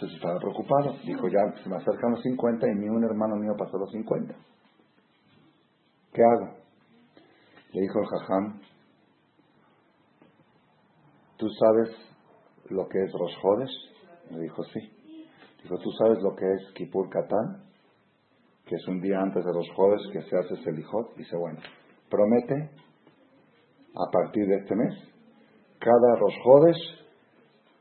[0.00, 0.96] Entonces estaba preocupado.
[1.04, 4.34] Dijo, ya se me acercan los 50 y ni un hermano mío pasó los 50.
[6.12, 6.56] ¿Qué hago?
[7.72, 8.60] Le dijo el jajam,
[11.36, 12.09] ¿tú sabes
[12.70, 13.68] lo que es Rosh
[14.30, 14.80] Le dijo, sí.
[15.62, 17.64] Dijo, ¿tú sabes lo que es Kippur Katán?
[18.64, 21.14] Que es un día antes de los jueves que se hace Selijot.
[21.16, 21.58] Dice, bueno,
[22.08, 22.70] promete
[23.94, 24.94] a partir de este mes,
[25.78, 26.76] cada Rosh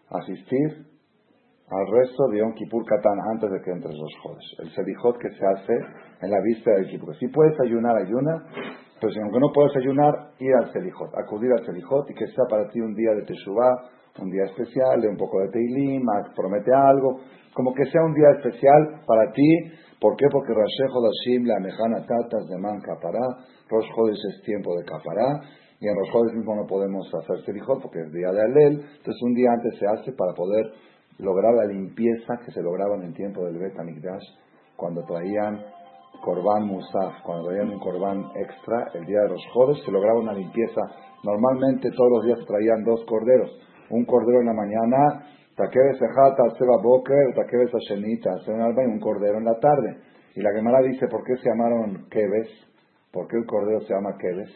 [0.10, 0.90] asistir
[1.70, 4.46] al resto de Yom Kippur Katán antes de que entre los Jodes.
[4.58, 5.74] El Selijot que se hace
[6.22, 7.16] en la vista del Kippur.
[7.18, 8.44] Si puedes ayunar, ayuna,
[9.00, 12.46] pero si aunque no puedes ayunar, ir al Selijot, acudir al Selijot y que sea
[12.50, 16.04] para ti un día de Teshuvah, un día especial, de un poco de Teilim,
[16.36, 17.20] promete algo,
[17.54, 19.50] como que sea un día especial para ti.
[20.00, 20.26] ¿Por qué?
[20.32, 23.26] Porque Rashejo Hodashim, la Mejana Tatas de Man Capará,
[23.70, 25.42] Rosh es tiempo de Capará,
[25.80, 29.34] y en Rosh mismo no podemos hacer Selijot porque es día de Alel, entonces un
[29.34, 30.72] día antes se hace para poder
[31.20, 33.76] lograr la limpieza que se lograba en el tiempo del Bet
[34.76, 35.62] cuando traían
[36.24, 40.34] Corban Musaf, cuando traían un Corban extra, el día de los Jodes se lograba una
[40.34, 40.82] limpieza.
[41.24, 43.52] Normalmente todos los días traían dos corderos,
[43.90, 45.26] un cordero en la mañana,
[45.56, 46.02] Takeves
[47.74, 49.98] Ashenita, y un cordero en la tarde.
[50.36, 52.50] Y la Gemara dice, ¿por qué se llamaron Keves?
[53.12, 54.56] ¿Por qué el cordero se llama Keves?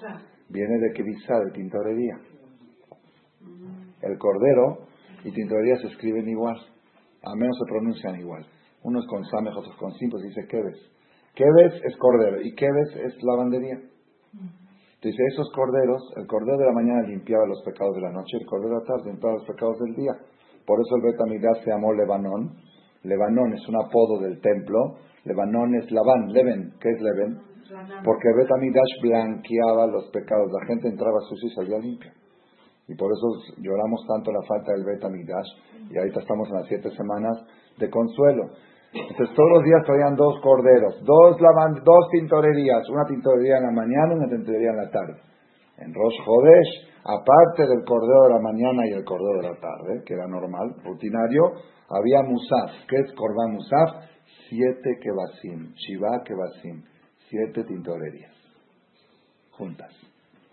[0.50, 2.18] Viene de Kevisa, de tintorería.
[4.02, 4.86] El cordero
[5.24, 6.56] y tintorería se escriben igual,
[7.24, 8.46] a menos se pronuncian igual.
[8.84, 10.78] Unos con Samej, otros con Sim, pues dice Keves.
[11.36, 13.80] Keves es cordero y Keves es lavandería.
[15.04, 18.46] Dice, esos corderos, el cordero de la mañana limpiaba los pecados de la noche, el
[18.46, 20.14] cordero de la tarde limpiaba los pecados del día.
[20.66, 22.56] Por eso el Betamigdash se llamó Lebanón.
[23.04, 24.96] Lebanón es un apodo del templo.
[25.26, 26.72] Lebanón es Labán, Leven.
[26.80, 27.38] ¿Qué es Leven?
[28.06, 30.50] Porque el Betamigdash blanqueaba los pecados.
[30.54, 32.14] La gente entraba sucia y salía limpia.
[32.88, 33.28] Y por eso
[33.60, 35.92] lloramos tanto la falta del Betamigdash.
[35.92, 37.44] Y ahorita estamos en las siete semanas
[37.78, 38.52] de consuelo.
[38.94, 44.14] Entonces todos los días traían dos corderos, dos, dos tintorerías, una tintorería en la mañana
[44.14, 45.18] y una tintorería en la tarde.
[45.78, 50.04] En Rosh Hodesh, aparte del cordero de la mañana y el cordero de la tarde,
[50.06, 51.58] que era normal, rutinario,
[51.90, 52.70] había musaf.
[52.88, 54.06] ¿Qué es Corban musaf?
[54.48, 56.84] Siete kebasim, shiva kebasim,
[57.30, 58.36] siete tintorerías,
[59.58, 59.92] juntas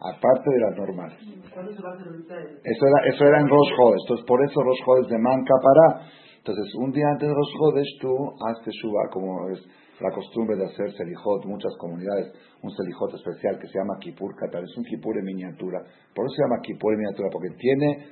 [0.00, 1.18] aparte de las normales.
[1.20, 4.00] Eso era, eso era en Rosh Hodesh.
[4.00, 6.08] Entonces, por eso Rosh Hodesh de Manca para
[6.40, 9.60] entonces, un día antes de los jodes, tú haz teshuva, como es
[10.00, 14.64] la costumbre de hacer selijot, muchas comunidades, un selijot especial que se llama Kipur Qatar,
[14.64, 15.84] es un Kipur en miniatura.
[16.16, 18.08] Por eso se llama Kipur en miniatura, porque tiene,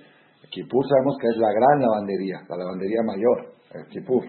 [0.53, 3.38] Kipur sabemos que es la gran lavandería, la lavandería mayor,
[3.73, 4.25] el Kipur.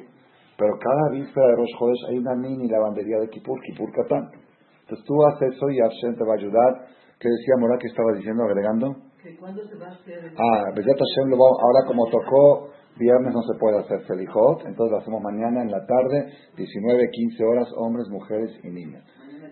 [0.55, 4.31] Pero cada víspera de los jodes hay una mini lavandería de Kipur, Kipur Katán.
[4.79, 6.71] Entonces tú haces eso y Hashem te va a ayudar.
[7.19, 9.08] ¿Qué decía Morá que estaba diciendo, agregando?
[9.21, 10.31] Que cuando se va a hacer...
[10.37, 14.97] Ah, Hashem lo va, ahora como tocó Viernes no se puede hacer Selijot, entonces lo
[14.97, 19.03] hacemos mañana en la tarde, 19, 15 horas, hombres, mujeres y niños.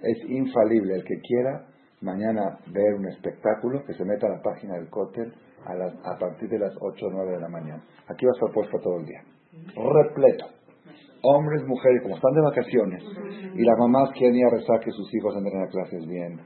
[0.03, 0.95] Es infalible.
[0.95, 1.65] El que quiera
[2.01, 5.33] mañana ver un espectáculo, que se meta a la página del cóctel
[5.65, 7.83] a, a partir de las 8 o 9 de la mañana.
[8.07, 9.23] Aquí va a estar puesto todo el día.
[9.75, 10.45] Repleto.
[11.23, 13.03] Hombres, mujeres, como están de vacaciones,
[13.55, 16.39] y las mamás quieren ir a rezar que sus hijos entren a clases bien,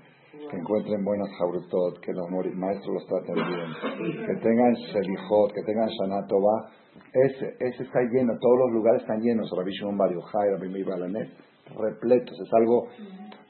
[0.51, 5.87] que encuentren buenas jaurutot, que los maestros los traten bien, que tengan selijot, que tengan
[5.87, 6.67] shanatova,
[7.13, 11.29] ese, ese está lleno, todos los lugares están llenos, Rabbi Shimon Bar Yochai, Rabbi Balanet,
[11.71, 12.87] repletos, es algo,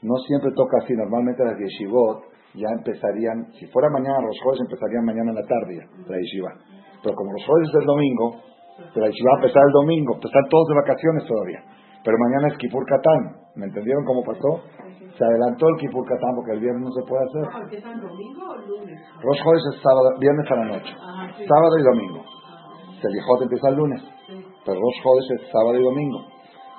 [0.02, 2.22] no siempre toca así, normalmente las yeshivot
[2.54, 5.74] ya empezarían, si fuera mañana los jueves empezarían mañana en la tarde
[6.06, 6.54] la yeshiva,
[7.02, 8.38] pero como los jueves es el domingo,
[8.94, 11.60] la yeshiva va a el domingo, pues están todos de vacaciones todavía,
[12.04, 14.62] pero mañana es Kipur Katán, ¿me entendieron cómo pasó?
[15.16, 17.44] Se adelantó el Kipur Katán porque el viernes no se puede hacer.
[17.62, 19.00] ¿Empiezan domingo o lunes?
[19.20, 20.92] Jueves es sábado, viernes a la noche,
[21.46, 22.24] sábado y domingo.
[23.00, 24.02] Selijot empieza el lunes,
[24.64, 26.18] pero Rosh Chodesh es sábado y domingo.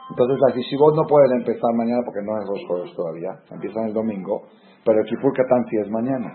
[0.09, 3.93] Entonces las yeshivot no pueden empezar mañana porque no es Rosh Chodesh todavía, empiezan el
[3.93, 4.43] domingo,
[4.83, 6.31] pero el Kippur Katán sí es mañana.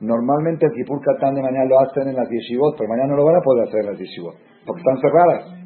[0.00, 3.24] Normalmente el Kipur Katán de mañana lo hacen en las yeshivot, pero mañana no lo
[3.24, 4.34] van a poder hacer en las yeshivot,
[4.66, 5.65] porque están cerradas.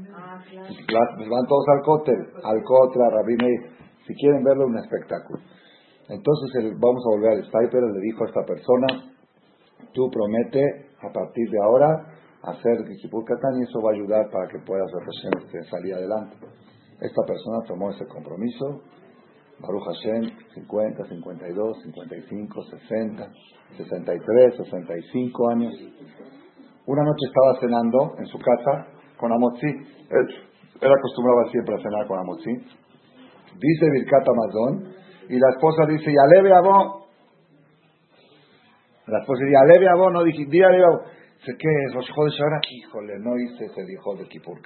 [0.71, 3.61] Van todos al cótel, al cótel, a Rabbi Meir.
[4.07, 5.41] Si quieren verlo, un espectáculo.
[6.09, 9.15] Entonces vamos a volver al Stiper, le dijo a esta persona,
[9.93, 10.61] tú promete
[11.03, 11.87] a partir de ahora
[12.43, 14.91] hacer Kipur Katán y eso va a ayudar para que puedas
[15.45, 16.37] este, salir adelante.
[17.01, 18.83] Esta persona tomó ese compromiso,
[19.61, 23.31] Baruch Hashem, 50, 52, 55, 60,
[23.77, 25.75] 63, 65 años.
[26.87, 29.67] Una noche estaba cenando en su casa con Amotzi.
[30.81, 32.53] Él, acostumbraba siempre a cenar con Amotzi.
[33.61, 34.95] Dice Birkat Amazon
[35.29, 37.07] y la esposa dice, ya leve a vos.
[39.07, 41.03] La esposa dice, leve a vos, no dije, di aleve a vos.
[41.41, 41.95] Dice, ¿qué es?
[41.95, 42.61] ¿Los jodes ahora?
[42.69, 44.59] Híjole, no hice ese hijo de Kipur.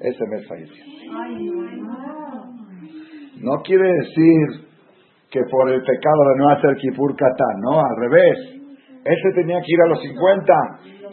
[0.00, 0.84] Ese mes falleció.
[3.42, 4.68] No quiere decir
[5.30, 8.38] que por el pecado de no hacer Kipur Katán, no, al revés.
[9.04, 10.52] Este tenía que ir a los 50.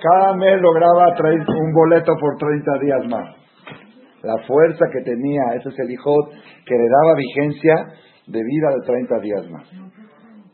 [0.01, 3.36] Cada mes lograba traer un boleto por 30 días más.
[4.23, 7.75] La fuerza que tenía, ese es el que le daba vigencia
[8.27, 9.67] de vida de 30 días más.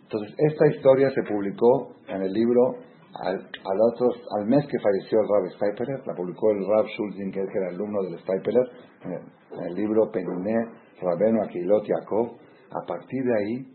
[0.03, 2.75] Entonces, esta historia se publicó en el libro
[3.21, 7.31] al, al, otro- al mes que falleció el Rab Steipeler, la publicó el Rab Schulzin,
[7.31, 8.63] que era alumno del Steipeler,
[9.05, 10.55] en el, libro Penuné,
[11.01, 12.37] Rabeno Aquilot Yaakov.
[12.71, 13.67] A partir de ahí,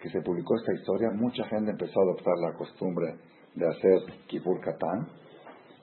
[0.00, 3.06] que se publicó esta historia, mucha gente empezó a adoptar la costumbre
[3.54, 5.08] de hacer Kippur Katán.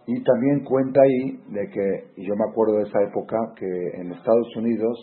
[0.07, 3.65] Y también cuenta ahí de que, y yo me acuerdo de esa época, que
[3.99, 4.97] en Estados Unidos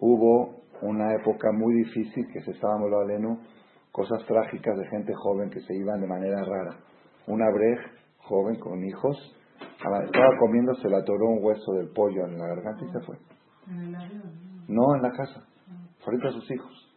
[0.00, 3.38] hubo una época muy difícil que se estaba alenu
[3.92, 6.76] cosas trágicas de gente joven que se iban de manera rara.
[7.26, 7.78] Una brej
[8.18, 9.16] joven con hijos,
[9.78, 13.16] estaba comiendo, se le atoró un hueso del pollo en la garganta y se fue.
[14.68, 15.46] No en la casa,
[16.04, 16.94] frente a sus hijos.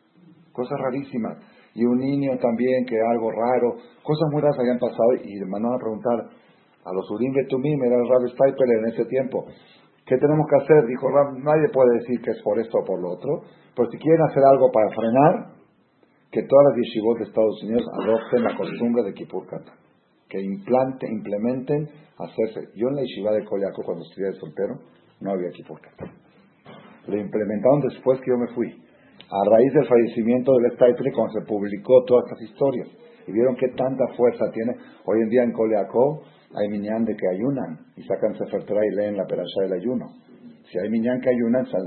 [0.52, 1.38] Cosas rarísimas.
[1.74, 5.76] Y un niño también, que algo raro, cosas muy raras habían pasado y le mandaron
[5.76, 6.30] a preguntar
[6.86, 9.46] a los Urim Betumim, era el Rab Steipeler en ese tiempo.
[10.06, 10.88] ¿Qué tenemos que hacer?
[10.88, 13.44] Dijo Rab, nadie puede decir que es por esto o por lo otro,
[13.76, 15.60] pero si quieren hacer algo para frenar,
[16.32, 19.46] que todas las yeshivot de Estados Unidos adopten la costumbre de Kippur.
[20.30, 22.70] Que implante, implementen hacerse.
[22.76, 24.76] Yo en la yeshiva de Koliako, cuando estudié de soltero,
[25.22, 25.80] no había Kippur.
[27.08, 28.70] Lo implementaron después que yo me fui.
[28.70, 32.88] A raíz del fallecimiento del Staiple, cuando se publicó todas estas historias.
[33.30, 34.74] Y vieron qué tanta fuerza tiene.
[35.06, 36.24] Hoy en día en Coleacó
[36.56, 40.08] hay miñán de que ayunan y sacan Sefer Torah y leen la perasha del ayuno.
[40.72, 41.78] Si hay miñán que ayunan, se,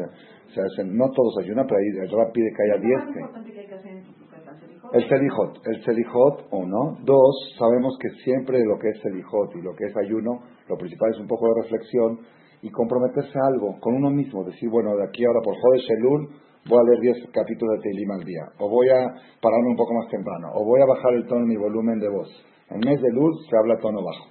[0.55, 3.61] se hacen, no todos ayunan, pero ahí el Rab pide que haya 10 que, que
[3.61, 4.57] hay que hacer en tu casa?
[4.92, 6.98] el Selijot, el Selijot, uno.
[7.02, 11.11] Dos, sabemos que siempre lo que es Selijot y lo que es ayuno, lo principal
[11.11, 12.20] es un poco de reflexión
[12.62, 14.44] y comprometerse a algo con uno mismo.
[14.44, 16.28] Decir, bueno, de aquí ahora por Joder Shelul
[16.68, 19.01] voy a leer 10 capítulos de Teilim al día, o voy a
[19.40, 22.29] pararme un poco más temprano, o voy a bajar el tono, mi volumen de voz.
[22.70, 24.31] En mes de luz se habla tono bajo.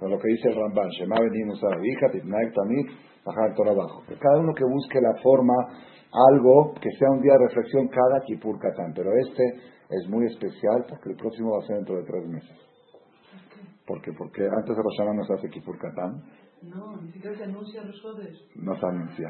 [0.00, 2.86] Con lo que dice el Ramban, Shema venimos a hija, Tamid,
[3.24, 4.02] bajar el tono bajo.
[4.06, 5.54] Que cada uno que busque la forma,
[6.32, 8.92] algo que sea un día de reflexión cada Kipur Katán.
[8.94, 9.42] Pero este
[9.90, 12.56] es muy especial porque el próximo va a ser dentro de tres meses.
[13.86, 14.12] ¿Por qué?
[14.12, 16.22] Porque antes de Rosh Hashanah no se hace Kipur Katán,
[16.62, 18.36] No, ni siquiera se anuncia los jodes.
[18.56, 19.28] no se anuncia.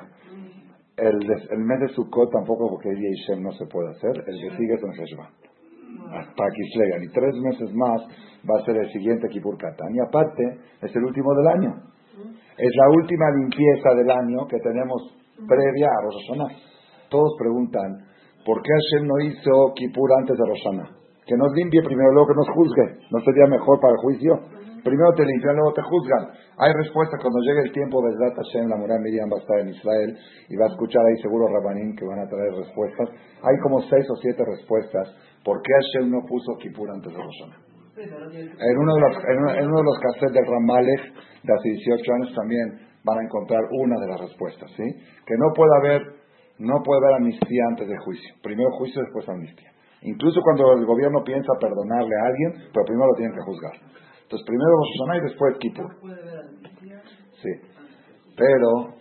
[0.96, 4.34] El, de- el mes de Sukkot tampoco porque el día no se puede hacer, el
[4.40, 5.28] que sigue es en Heshvan.
[6.36, 7.02] Para Kislegan.
[7.04, 8.00] Y tres meses más
[8.48, 9.94] va a ser el siguiente Kipur Katán.
[9.94, 10.42] Y aparte,
[10.82, 11.74] es el último del año.
[12.56, 15.02] Es la última limpieza del año que tenemos
[15.46, 16.56] previa a Rosh Hashanah.
[17.10, 17.92] Todos preguntan,
[18.44, 20.96] ¿por qué Hashem no hizo Kippur antes de Rosh Hashanah?
[21.26, 22.86] Que nos limpie primero, luego que nos juzgue.
[23.10, 24.32] ¿No sería mejor para el juicio?
[24.86, 26.30] Primero te limpian, luego te juzgan.
[26.62, 29.74] Hay respuesta cuando llegue el tiempo, Besdat Hashem, la Murah Miriam va a estar en
[29.74, 30.14] Israel
[30.46, 33.10] y va a escuchar ahí seguro Rabanín que van a traer respuestas.
[33.42, 35.10] Hay como seis o siete respuestas.
[35.42, 37.76] ¿Por qué Hashem no puso Kippur antes de Rosh Hashanah?
[37.98, 41.02] En uno de los, en uno, de los cassettes del Ramalech
[41.42, 42.66] de hace 18 años también
[43.02, 44.86] van a encontrar una de las respuestas, ¿sí?
[45.26, 46.02] Que no puede haber,
[46.62, 48.34] no puede haber amnistía antes del juicio.
[48.40, 49.72] Primero juicio, después amnistía.
[50.02, 53.74] Incluso cuando el gobierno piensa perdonarle a alguien, pero primero lo tienen que juzgar.
[54.26, 55.94] Entonces primero Rosh Hashanah y después Kippur.
[57.40, 57.50] Sí.
[58.36, 58.94] Pero,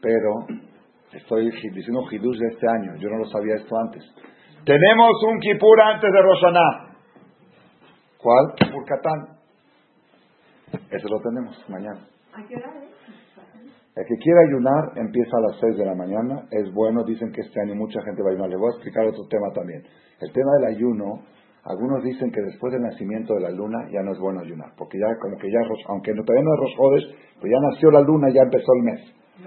[0.00, 0.46] pero,
[1.12, 4.04] estoy diciendo Hidush de este año, yo no lo sabía esto antes.
[4.64, 6.96] Tenemos un Kippur antes de Rosh Hashanah.
[8.18, 8.54] ¿Cuál?
[8.54, 9.38] Kippur Katán.
[10.88, 12.06] Ese lo tenemos mañana.
[13.96, 16.46] El que quiera ayunar empieza a las 6 de la mañana.
[16.52, 18.50] Es bueno, dicen que este año mucha gente va a ayunar.
[18.50, 19.82] Le voy a explicar otro tema también.
[20.20, 21.24] El tema del ayuno,
[21.68, 24.72] algunos dicen que después del nacimiento de la luna ya no es bueno ayunar.
[24.78, 27.06] Porque ya, como que ya, aunque no- todavía no es Rosh Hodesh,
[27.40, 29.00] pero ya nació la luna, ya empezó el mes.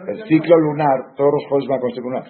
[0.08, 2.23] El ciclo lunar, todos los jueves van con ciclo lunar.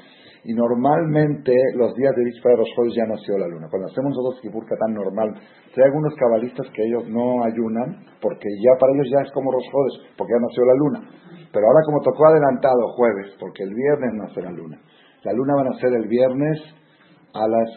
[0.46, 3.68] Y normalmente los días de víspera de los jueves ya nació la luna.
[3.70, 8.72] Cuando hacemos nosotros Kipur tan normal, hay algunos cabalistas que ellos no ayunan porque ya
[8.80, 11.00] para ellos ya es como los jueves, porque ya nació la luna.
[11.52, 14.80] Pero ahora como tocó adelantado jueves, porque el viernes nace la luna.
[15.24, 16.58] La luna va a nacer el viernes
[17.34, 17.70] a las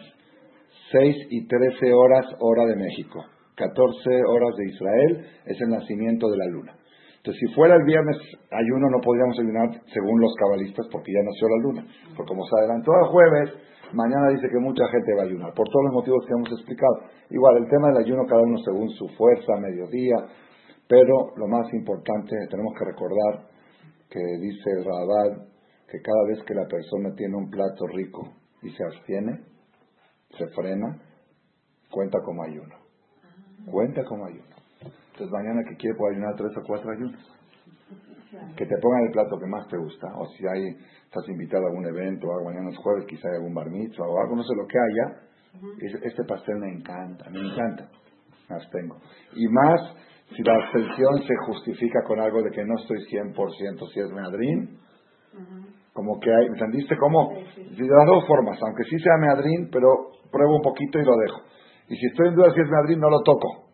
[0.92, 3.24] 6 y 13 horas hora de México.
[3.56, 6.72] 14 horas de Israel es el nacimiento de la luna.
[7.16, 8.16] Entonces, si fuera el viernes
[8.50, 11.82] ayuno, no podríamos ayunar según los cabalistas porque ya nació la luna.
[12.16, 13.48] Porque como se adelantó el jueves,
[13.94, 17.08] mañana dice que mucha gente va a ayunar, por todos los motivos que hemos explicado.
[17.30, 20.16] Igual, el tema del ayuno, cada uno según su fuerza, mediodía,
[20.88, 23.46] pero lo más importante, tenemos que recordar
[24.10, 25.46] que dice Rabad
[25.88, 29.51] que cada vez que la persona tiene un plato rico y se abstiene,
[30.36, 30.98] se frena,
[31.90, 32.74] cuenta como ayuno.
[33.66, 34.56] Cuenta como ayuno.
[35.12, 37.38] Entonces mañana que quiere puede ayunar tres o cuatro ayunos.
[38.56, 40.08] Que te pongan el plato que más te gusta.
[40.16, 43.36] O si hay, estás invitado a algún evento, o algo mañana es jueves, quizá hay
[43.36, 45.32] algún bar o algo, no sé lo que haya.
[46.02, 47.88] Este pastel me encanta, me encanta.
[48.48, 48.96] Más tengo.
[49.36, 49.80] Y más
[50.34, 54.78] si la abstención se justifica con algo de que no estoy 100% si es meadrín.
[55.92, 57.32] Como que hay, ¿entendiste cómo?
[57.32, 61.42] De las dos formas, aunque sí sea meadrín, pero pruebo un poquito y lo dejo.
[61.88, 63.66] Y si estoy en duda si es meadrín, no lo toco.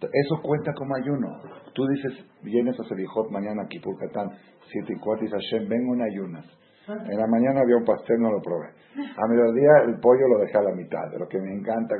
[0.00, 1.28] Eso cuenta como ayuno.
[1.72, 4.30] Tú dices, vienes a Selijot mañana aquí por Catán,
[4.70, 6.44] 7 y 4, y dices, Hashem, vengo en ayunas.
[6.86, 8.68] En la mañana había un pastel, no lo probé.
[8.94, 11.94] A mediodía el pollo lo dejé a la mitad, de lo que me encanta.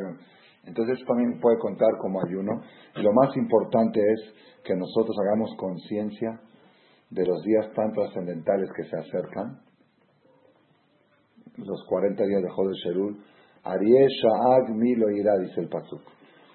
[0.65, 2.61] Entonces también puede contar como ayuno.
[2.97, 6.39] Lo más importante es que nosotros hagamos conciencia
[7.11, 9.61] de los días tan trascendentales que se acercan.
[11.57, 13.25] Los 40 días de Jodel Sherul.
[13.63, 16.03] Ariel Sha'ag Milo irá, dice el Pasuk.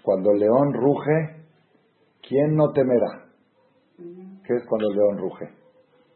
[0.04, 1.46] Cuando el león ruge,
[2.28, 3.26] ¿quién no temerá?
[3.98, 5.50] ¿Qué es cuando el león ruge?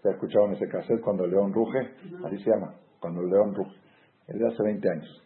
[0.02, 1.80] ¿Se ha escuchado en ese cassette cuando el león ruge?
[2.26, 3.76] Así se llama, cuando el león ruge.
[4.28, 5.24] Es de hace 20 años.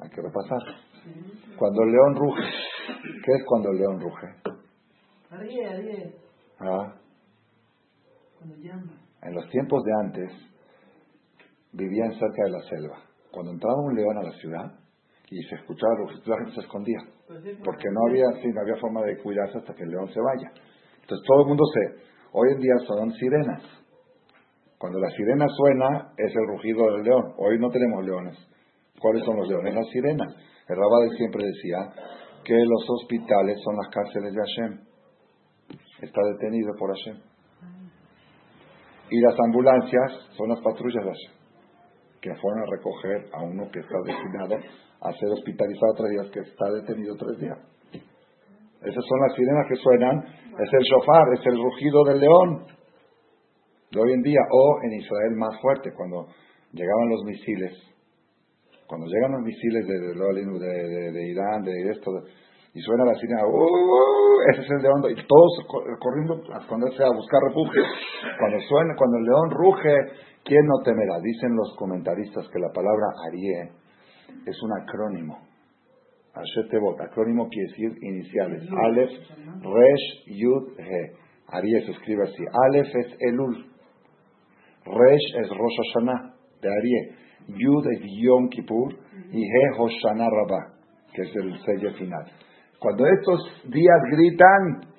[0.00, 0.58] Hay que repasar.
[1.58, 2.42] Cuando el león ruge,
[3.24, 4.26] ¿qué es cuando el león ruge?
[6.60, 6.94] Ah.
[9.22, 10.32] En los tiempos de antes
[11.72, 12.98] vivían cerca de la selva.
[13.32, 14.78] Cuando entraba un león a la ciudad
[15.30, 15.94] y se escuchaba
[16.26, 16.98] la gente se escondía.
[17.26, 20.20] Pues porque no había, sí, no había forma de cuidarse hasta que el león se
[20.20, 20.52] vaya.
[21.00, 22.14] Entonces todo el mundo se...
[22.32, 23.62] Hoy en día son sirenas.
[24.78, 27.34] Cuando la sirena suena es el rugido del león.
[27.38, 28.36] Hoy no tenemos leones.
[29.00, 29.74] ¿Cuáles son los leones?
[29.74, 30.34] Las sirenas.
[30.68, 31.78] El Rabade siempre decía
[32.44, 34.80] que los hospitales son las cárceles de Hashem.
[36.02, 37.33] Está detenido por Hashem.
[39.14, 41.12] Y las ambulancias son las patrullas de
[42.20, 46.40] que fueron a recoger a uno que está destinado a ser hospitalizado tres días, que
[46.40, 47.58] está detenido tres días.
[48.82, 52.66] Esas son las sirenas que suenan, es el shofar, es el rugido del león
[53.92, 56.26] de hoy en día, o en Israel más fuerte, cuando
[56.72, 57.72] llegaban los misiles,
[58.88, 62.10] cuando llegan los misiles de, de, de, Irán, de esto,
[62.74, 65.64] y suena la sirena, uh, uh, ese es el león, y todos
[66.00, 67.82] corriendo a esconderse a buscar refugio.
[68.38, 69.94] Cuando suena, cuando el león ruge,
[70.42, 71.20] ¿quién no temerá?
[71.22, 73.70] Dicen los comentaristas que la palabra Arié
[74.44, 75.38] es un acrónimo.
[76.34, 78.62] Ashetevot, acrónimo quiere decir iniciales.
[78.68, 79.12] Aleph,
[79.62, 81.12] Resh, Yud, He.
[81.46, 82.42] Arié se escribe así.
[82.66, 83.66] Aleph es Elul.
[84.84, 87.16] Resh es Rosh Hashanah, de Arié.
[87.46, 88.94] Yud es Yom Kippur.
[89.30, 90.74] Y He, Hoshana Rabbah,
[91.12, 92.24] que es el sello final.
[92.78, 94.94] Cuando estos días gritan,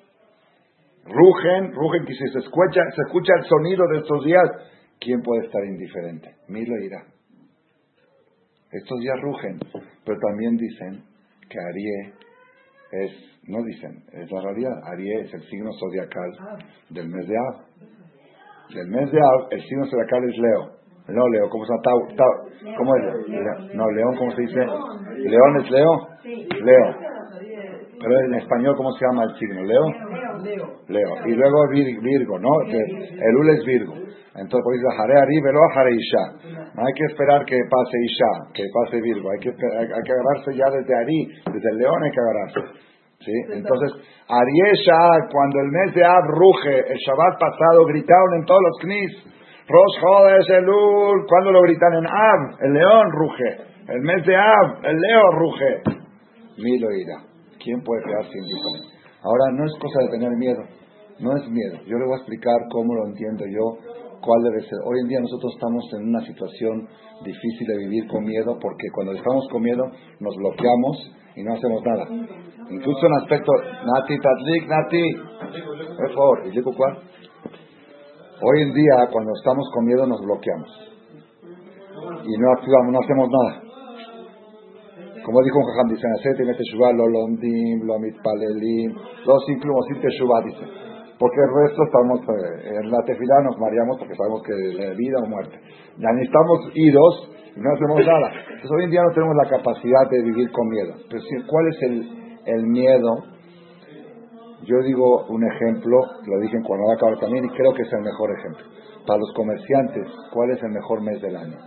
[1.04, 4.50] rugen, rugen, que si se escucha, se escucha el sonido de estos días,
[5.00, 6.34] ¿quién puede estar indiferente?
[6.48, 7.04] Milo irá.
[8.72, 9.58] Estos días rugen,
[10.04, 11.04] pero también dicen
[11.48, 12.12] que Arié
[12.92, 13.12] es,
[13.48, 14.72] no dicen, es la realidad.
[14.92, 17.64] Arié es el signo zodiacal del mes de Av.
[18.74, 20.76] Del mes de Av, el signo zodiacal es Leo.
[21.08, 22.76] No, Leo, ¿cómo se llama?
[22.76, 23.74] ¿Cómo es?
[23.74, 24.58] No, León, ¿cómo se dice?
[24.58, 26.08] ¿León es Leo?
[26.24, 27.05] Leo.
[28.06, 29.64] Pero en español, ¿cómo se llama el signo?
[29.66, 29.82] ¿Leo?
[30.86, 31.26] Leo.
[31.26, 32.50] Y luego Virgo, ¿no?
[32.70, 33.94] el Ul es Virgo.
[34.38, 36.24] Entonces, pues dice, Jare Ari, Velo, Jare Isha.
[36.76, 39.26] No hay que esperar que pase Isha, que pase Virgo.
[39.30, 42.60] Hay que, agarrarse ya desde Ari, desde el león hay que agarrarse.
[43.26, 43.32] ¿Sí?
[43.58, 43.90] Entonces,
[44.28, 49.12] Ariesha, cuando el mes de Ab ruge, el Shabbat pasado gritaron en todos los knis,
[49.66, 53.50] Rosh Chodesh Elul, cuando lo gritan en Ab, el león ruge.
[53.88, 55.82] El mes de Ab, el león ruge.
[56.58, 57.25] Milo irá.
[57.66, 58.94] ¿Quién puede quedarse indiferente?
[59.26, 60.62] Ahora, no es cosa de tener miedo.
[61.18, 61.82] No es miedo.
[61.82, 63.74] Yo le voy a explicar cómo lo entiendo yo
[64.22, 64.78] cuál debe ser.
[64.86, 66.86] Hoy en día nosotros estamos en una situación
[67.24, 69.82] difícil de vivir con miedo porque cuando estamos con miedo
[70.20, 72.06] nos bloqueamos y no hacemos nada.
[72.70, 75.04] Incluso en aspecto, Nati, Tatlik, Nati,
[75.98, 76.98] por favor, ¿y cuál?
[78.46, 80.70] Hoy en día, cuando estamos con miedo, nos bloqueamos.
[82.22, 83.65] Y no actuamos, no hacemos nada.
[85.26, 88.94] Como dijo un jajam, dice, mete shubá, lo londim, lo mitpalelim,
[89.26, 90.62] los incluimos, shubá, dice.
[91.18, 95.18] Porque el resto estamos, eh, en la tefilá nos mareamos porque sabemos que es vida
[95.18, 95.58] o muerte.
[95.98, 98.28] Ya ni estamos idos y no hacemos nada.
[98.38, 100.94] Entonces hoy en día no tenemos la capacidad de vivir con miedo.
[101.10, 101.82] Pero ¿cuál es
[102.46, 103.10] el, miedo?
[104.62, 108.30] Yo digo un ejemplo, lo dije en Cuernavaca también y creo que es el mejor
[108.38, 108.64] ejemplo.
[109.06, 111.58] Para los comerciantes, ¿cuál es el mejor mes del año?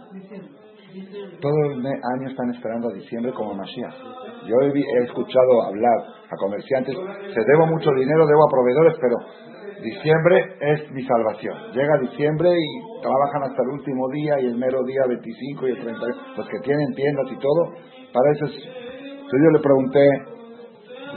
[1.40, 3.94] Todo el año están esperando a diciembre como Mashiach.
[4.46, 9.16] Yo he, escuchado hablar a comerciantes, se debo mucho dinero, debo a proveedores, pero
[9.84, 11.56] diciembre es mi salvación.
[11.74, 15.80] Llega diciembre y trabajan hasta el último día y el mero día 25 y el
[15.80, 16.06] 30,
[16.38, 17.74] los que tienen tiendas y todo,
[18.14, 18.54] para eso es...
[18.54, 20.00] Entonces yo le pregunté,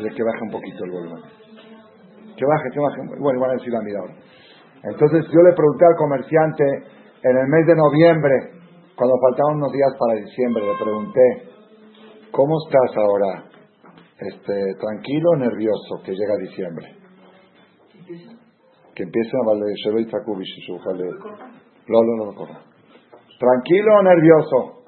[0.01, 1.23] de que baje un poquito el volumen.
[2.37, 3.01] Que baje, que baje.
[3.19, 4.15] Bueno, van a decir la mira ahora.
[4.85, 6.65] Entonces yo le pregunté al comerciante
[7.23, 8.62] en el mes de noviembre,
[8.97, 11.21] cuando faltaban unos días para diciembre, le pregunté,
[12.31, 13.45] ¿cómo estás ahora?
[14.19, 16.87] Este, ¿Tranquilo o nervioso que llega diciembre?
[18.95, 19.69] Que empiece a valer
[21.89, 22.61] No, no, no, corra.
[23.39, 24.83] ¿Tranquilo o nervioso?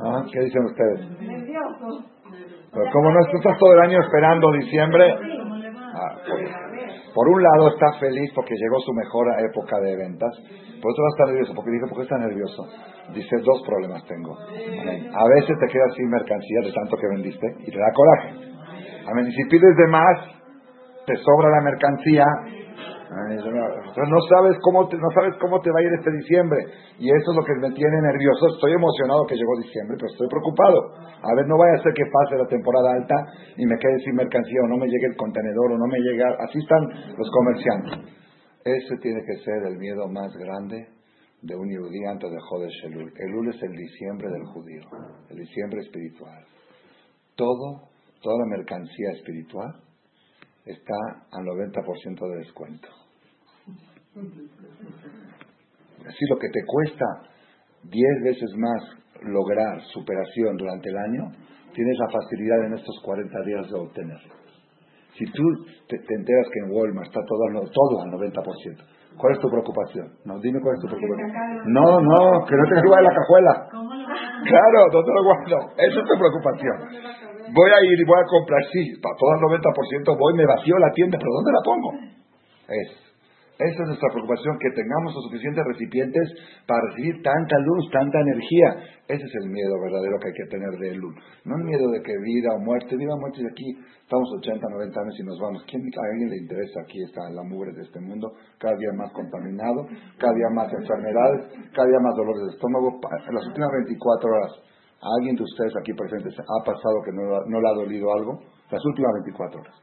[0.00, 0.24] ¿Ah?
[0.32, 1.20] ¿Qué dicen ustedes?
[1.20, 2.04] Nervioso.
[2.72, 6.50] Pero como no estás todo el año esperando diciembre, ah, pues,
[7.18, 10.30] por un lado está feliz porque llegó su mejor época de ventas,
[10.78, 12.62] por otro lado está nervioso porque dice, ¿por qué está nervioso?
[13.12, 14.38] Dice, dos problemas tengo.
[14.38, 18.38] A veces te quedas sin mercancía de tanto que vendiste y te da coraje.
[19.10, 19.26] Amén.
[19.26, 20.30] Y si pides de más,
[21.06, 22.24] te sobra la mercancía
[23.08, 26.58] no sabes cómo te, no sabes cómo te va a ir este diciembre
[26.98, 28.52] y eso es lo que me tiene nervioso.
[28.54, 30.78] Estoy emocionado que llegó diciembre, pero estoy preocupado.
[31.24, 33.16] A ver, no vaya a ser que pase la temporada alta
[33.56, 36.22] y me quede sin mercancía o no me llegue el contenedor o no me llegue.
[36.44, 36.84] Así están
[37.16, 38.12] los comerciantes.
[38.64, 40.88] Ese tiene que ser el miedo más grande
[41.40, 43.12] de un judío antes de Joder Elul.
[43.16, 44.84] Elul es el diciembre del judío,
[45.30, 46.44] el diciembre espiritual.
[47.36, 47.88] Todo,
[48.20, 49.87] toda la mercancía espiritual
[50.68, 50.94] está
[51.32, 52.88] al 90% de descuento.
[56.06, 57.04] Así lo que te cuesta
[57.84, 58.82] 10 veces más
[59.22, 61.32] lograr superación durante el año,
[61.72, 64.34] tienes la facilidad en estos 40 días de obtenerlo.
[65.16, 65.42] Si tú
[65.88, 67.40] te, enteras que en Walmart está todo,
[67.72, 68.38] todo al 90%,
[69.16, 70.06] ¿cuál es tu preocupación?
[70.24, 71.72] No, dime cuál es tu preocupación.
[71.72, 73.68] No, no, que no te de la cajuela.
[74.38, 75.74] Claro, ¿dónde lo guardo?
[75.76, 77.08] Esa es tu preocupación
[77.52, 80.78] voy a ir y voy a comprar, sí, para todo el 90% voy, me vacío
[80.78, 81.90] la tienda, pero ¿dónde la pongo?
[82.68, 83.08] Es.
[83.58, 86.30] Esa es nuestra preocupación, que tengamos los suficientes recipientes
[86.62, 89.02] para recibir tanta luz, tanta energía.
[89.10, 91.10] Ese es el miedo verdadero que hay que tener de luz.
[91.42, 94.62] No el miedo de que vida o muerte, vida o muerte de aquí, estamos 80,
[94.62, 95.66] 90 años y nos vamos.
[95.66, 98.30] ¿Quién, ¿A alguien le interesa aquí está la mugre de este mundo?
[98.62, 99.90] Cada día más contaminado,
[100.22, 102.94] cada día más enfermedades, cada día más dolores de estómago.
[103.26, 104.52] En las últimas 24 horas,
[104.98, 108.42] ¿A alguien de ustedes aquí presentes ha pasado que no, no le ha dolido algo?
[108.68, 109.74] Las últimas 24 horas.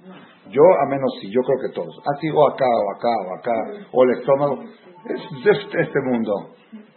[0.51, 1.95] Yo, a menos si, yo creo que todos.
[2.03, 3.55] Así, o acá, o acá, o acá,
[3.91, 4.59] o el estómago.
[5.07, 6.33] Es de este, este mundo.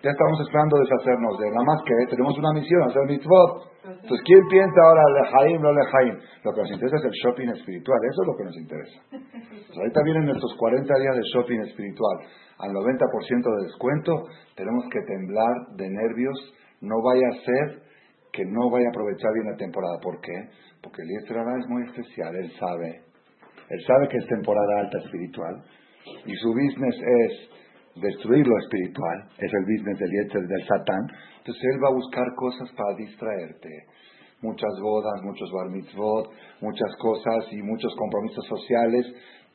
[0.03, 1.47] Ya estamos esperando deshacernos de.
[1.51, 3.71] Nada más que tenemos una misión, hacer mitzvot.
[3.87, 6.15] Entonces, ¿quién piensa ahora lejaim, no lejaim?
[6.45, 7.99] Lo que nos interesa es el shopping espiritual.
[8.03, 8.99] Eso es lo que nos interesa.
[9.79, 12.17] ahorita vienen nuestros 40 días de shopping espiritual.
[12.59, 14.13] Al 90% de descuento,
[14.57, 16.37] tenemos que temblar de nervios.
[16.81, 17.88] No vaya a ser
[18.39, 19.99] que no vaya a aprovechar bien la temporada.
[19.99, 20.39] ¿Por qué?
[20.81, 23.03] Porque el Yetzirah es muy especial, él sabe.
[23.69, 25.65] Él sabe que es temporada alta espiritual
[26.25, 27.33] y su business es
[28.01, 31.03] destruir lo espiritual, es el business del Yetzer, del Satán.
[31.39, 33.71] Entonces él va a buscar cosas para distraerte.
[34.41, 36.31] Muchas bodas, muchos bar mitzvot,
[36.61, 39.05] muchas cosas y muchos compromisos sociales.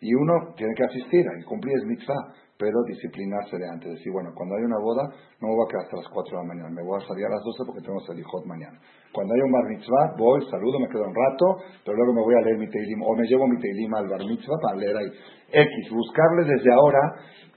[0.01, 3.93] Y uno tiene que asistir, que cumplir el mitzvah pero disciplinarse de antes.
[3.97, 5.09] Decir, bueno, cuando hay una boda,
[5.41, 7.25] no me voy a quedar hasta las 4 de la mañana, me voy a salir
[7.25, 8.77] a las 12 porque tengo el mañana.
[9.11, 11.45] Cuando hay un bar mitzvah, voy, saludo, me quedo un rato,
[11.85, 14.21] pero luego me voy a leer mi teilim, o me llevo mi teilim al bar
[14.21, 15.09] mitzvah para leer ahí.
[15.53, 17.01] X, buscarle desde ahora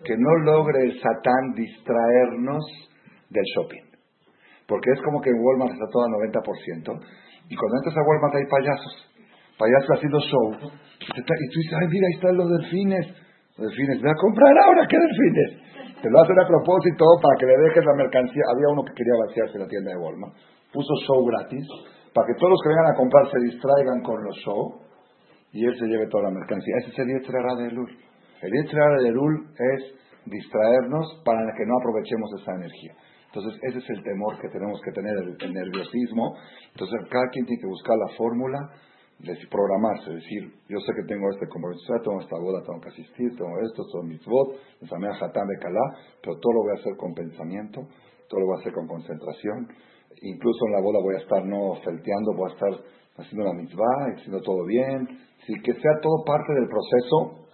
[0.04, 2.64] que no logre el satán distraernos
[3.30, 3.84] del shopping.
[4.68, 6.92] Porque es como que en Walmart está todo al 90%,
[7.48, 8.94] y cuando entras a Walmart hay payasos,
[9.56, 10.46] payasos haciendo show,
[11.14, 13.25] y tú dices, ay, mira, ahí están los delfines,
[13.58, 15.66] delfines, voy a comprar ahora, ¿qué delfines?
[16.02, 18.42] Te lo hacen a propósito para que le dejes la mercancía.
[18.52, 20.34] Había uno que quería vaciarse la tienda de Walmart.
[20.72, 21.64] Puso show gratis
[22.12, 24.86] para que todos los que vengan a comprar se distraigan con los show
[25.52, 26.74] y él se lleve toda la mercancía.
[26.84, 27.90] Ese es el de Elul.
[28.42, 29.80] El de Elul es
[30.26, 32.92] distraernos para que no aprovechemos esa energía.
[33.32, 36.36] Entonces, ese es el temor que tenemos que tener, el, el nerviosismo.
[36.72, 38.58] Entonces, cada quien tiene que buscar la fórmula
[39.18, 43.34] decir, programarse, decir, yo sé que tengo este compromiso, tengo esta boda, tengo que asistir,
[43.36, 45.86] tengo esto, son mis votos, de calá,
[46.22, 47.80] pero todo lo voy a hacer con pensamiento,
[48.28, 49.68] todo lo voy a hacer con concentración,
[50.20, 52.72] incluso en la boda voy a estar no felteando, voy a estar
[53.16, 55.08] haciendo la mitzvah, haciendo todo bien,
[55.46, 57.46] sí, que sea todo parte del proceso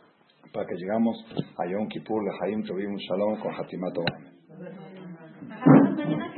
[0.53, 1.17] para que llegamos
[1.57, 3.97] a Yom Kippur, Lehaim Tovim Shalom con Hatimat
[5.97, 6.33] Mañana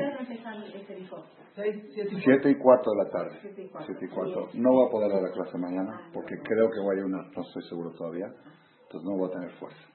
[1.54, 2.20] qué hora empezar este dijo.
[2.24, 3.38] Siete y cuarto de la tarde.
[3.42, 4.48] Siete y cuarto.
[4.54, 7.22] No voy a poder dar la clase mañana porque creo que voy a ir una,
[7.22, 9.94] no estoy seguro todavía, entonces no voy a tener fuerza.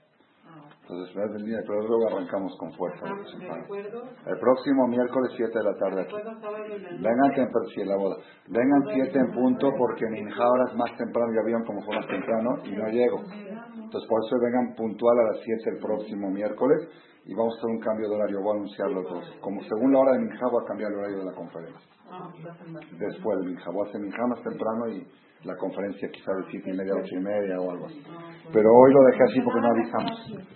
[0.82, 3.06] Entonces, el día, pero luego arrancamos con fuerza.
[3.06, 6.16] El próximo miércoles 7 de la tarde aquí.
[7.00, 8.16] Vengan temprano, sí, la boda.
[8.48, 11.96] Vengan 7 en punto porque mi hija ahora es más temprano, ya vieron como fue
[11.96, 13.20] más temprano y no llego.
[13.20, 16.90] Entonces, por eso vengan puntual a las 7 el próximo miércoles
[17.30, 18.42] y vamos a hacer un cambio de horario.
[18.42, 19.38] Voy a anunciarlo todos.
[19.40, 21.90] Como según la hora de mi hija, voy a cambiar el horario de la conferencia.
[22.98, 25.06] Después de mi hija, voy a hacer más temprano y
[25.46, 28.02] la conferencia quizá de 7 y media, 8 y media o algo así.
[28.52, 30.50] Pero hoy lo dejé así porque no avisamos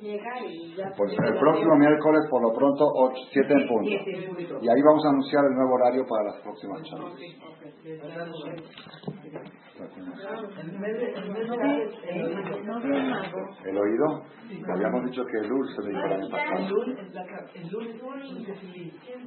[0.00, 0.90] llega y ya...
[0.96, 2.84] Pues el próximo miércoles, por lo pronto,
[3.32, 3.90] 7 en punto.
[4.60, 7.14] Y ahí vamos a anunciar el nuevo horario para las próximas charlas.
[13.64, 14.24] ¿El oído?
[14.74, 16.76] Habíamos dicho que el luz se le dijo el año pasado.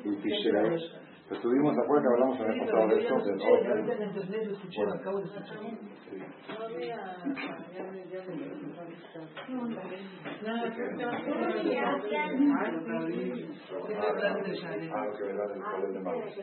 [0.04, 0.78] Y Tishrei.
[1.34, 3.16] Estuvimos, ¿de acuerdo que hablamos en el pasado de esto?
[3.18, 3.86] Del orden.
[14.94, 16.34] Ah, lo que verá del cole de Manos.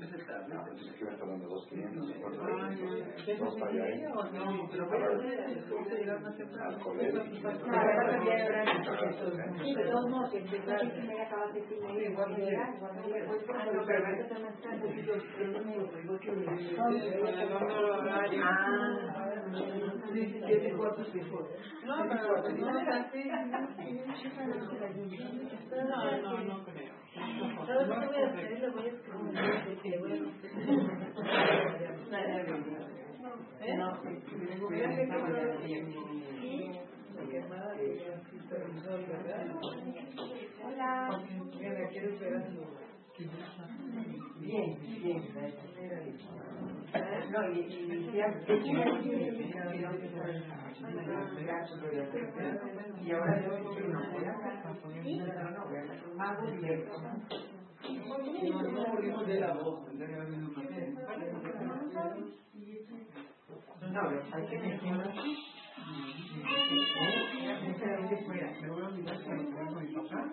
[0.00, 1.48] Entonces, ¿qué me está dando?
[1.48, 2.06] ¿Dos quinientos?
[3.38, 3.84] ¿Dos para allá?
[6.60, 7.22] Al colegio.
[25.88, 26.87] No, no, no creo.
[40.64, 41.20] Hola.
[44.40, 45.22] Bien, bien.
[47.30, 48.10] No, y, y,
[53.04, 53.72] y ahora yo no
[54.12, 54.32] voy a
[55.50, 56.92] no voy a más directo.
[63.92, 64.02] No,
[64.32, 65.04] hay que decirlo.
[68.62, 70.32] Me voy a olvidar que me con mi papá.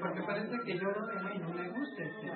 [0.00, 1.00] Porque parece que yo lo
[1.40, 2.02] no me gusta.
[2.04, 2.30] Este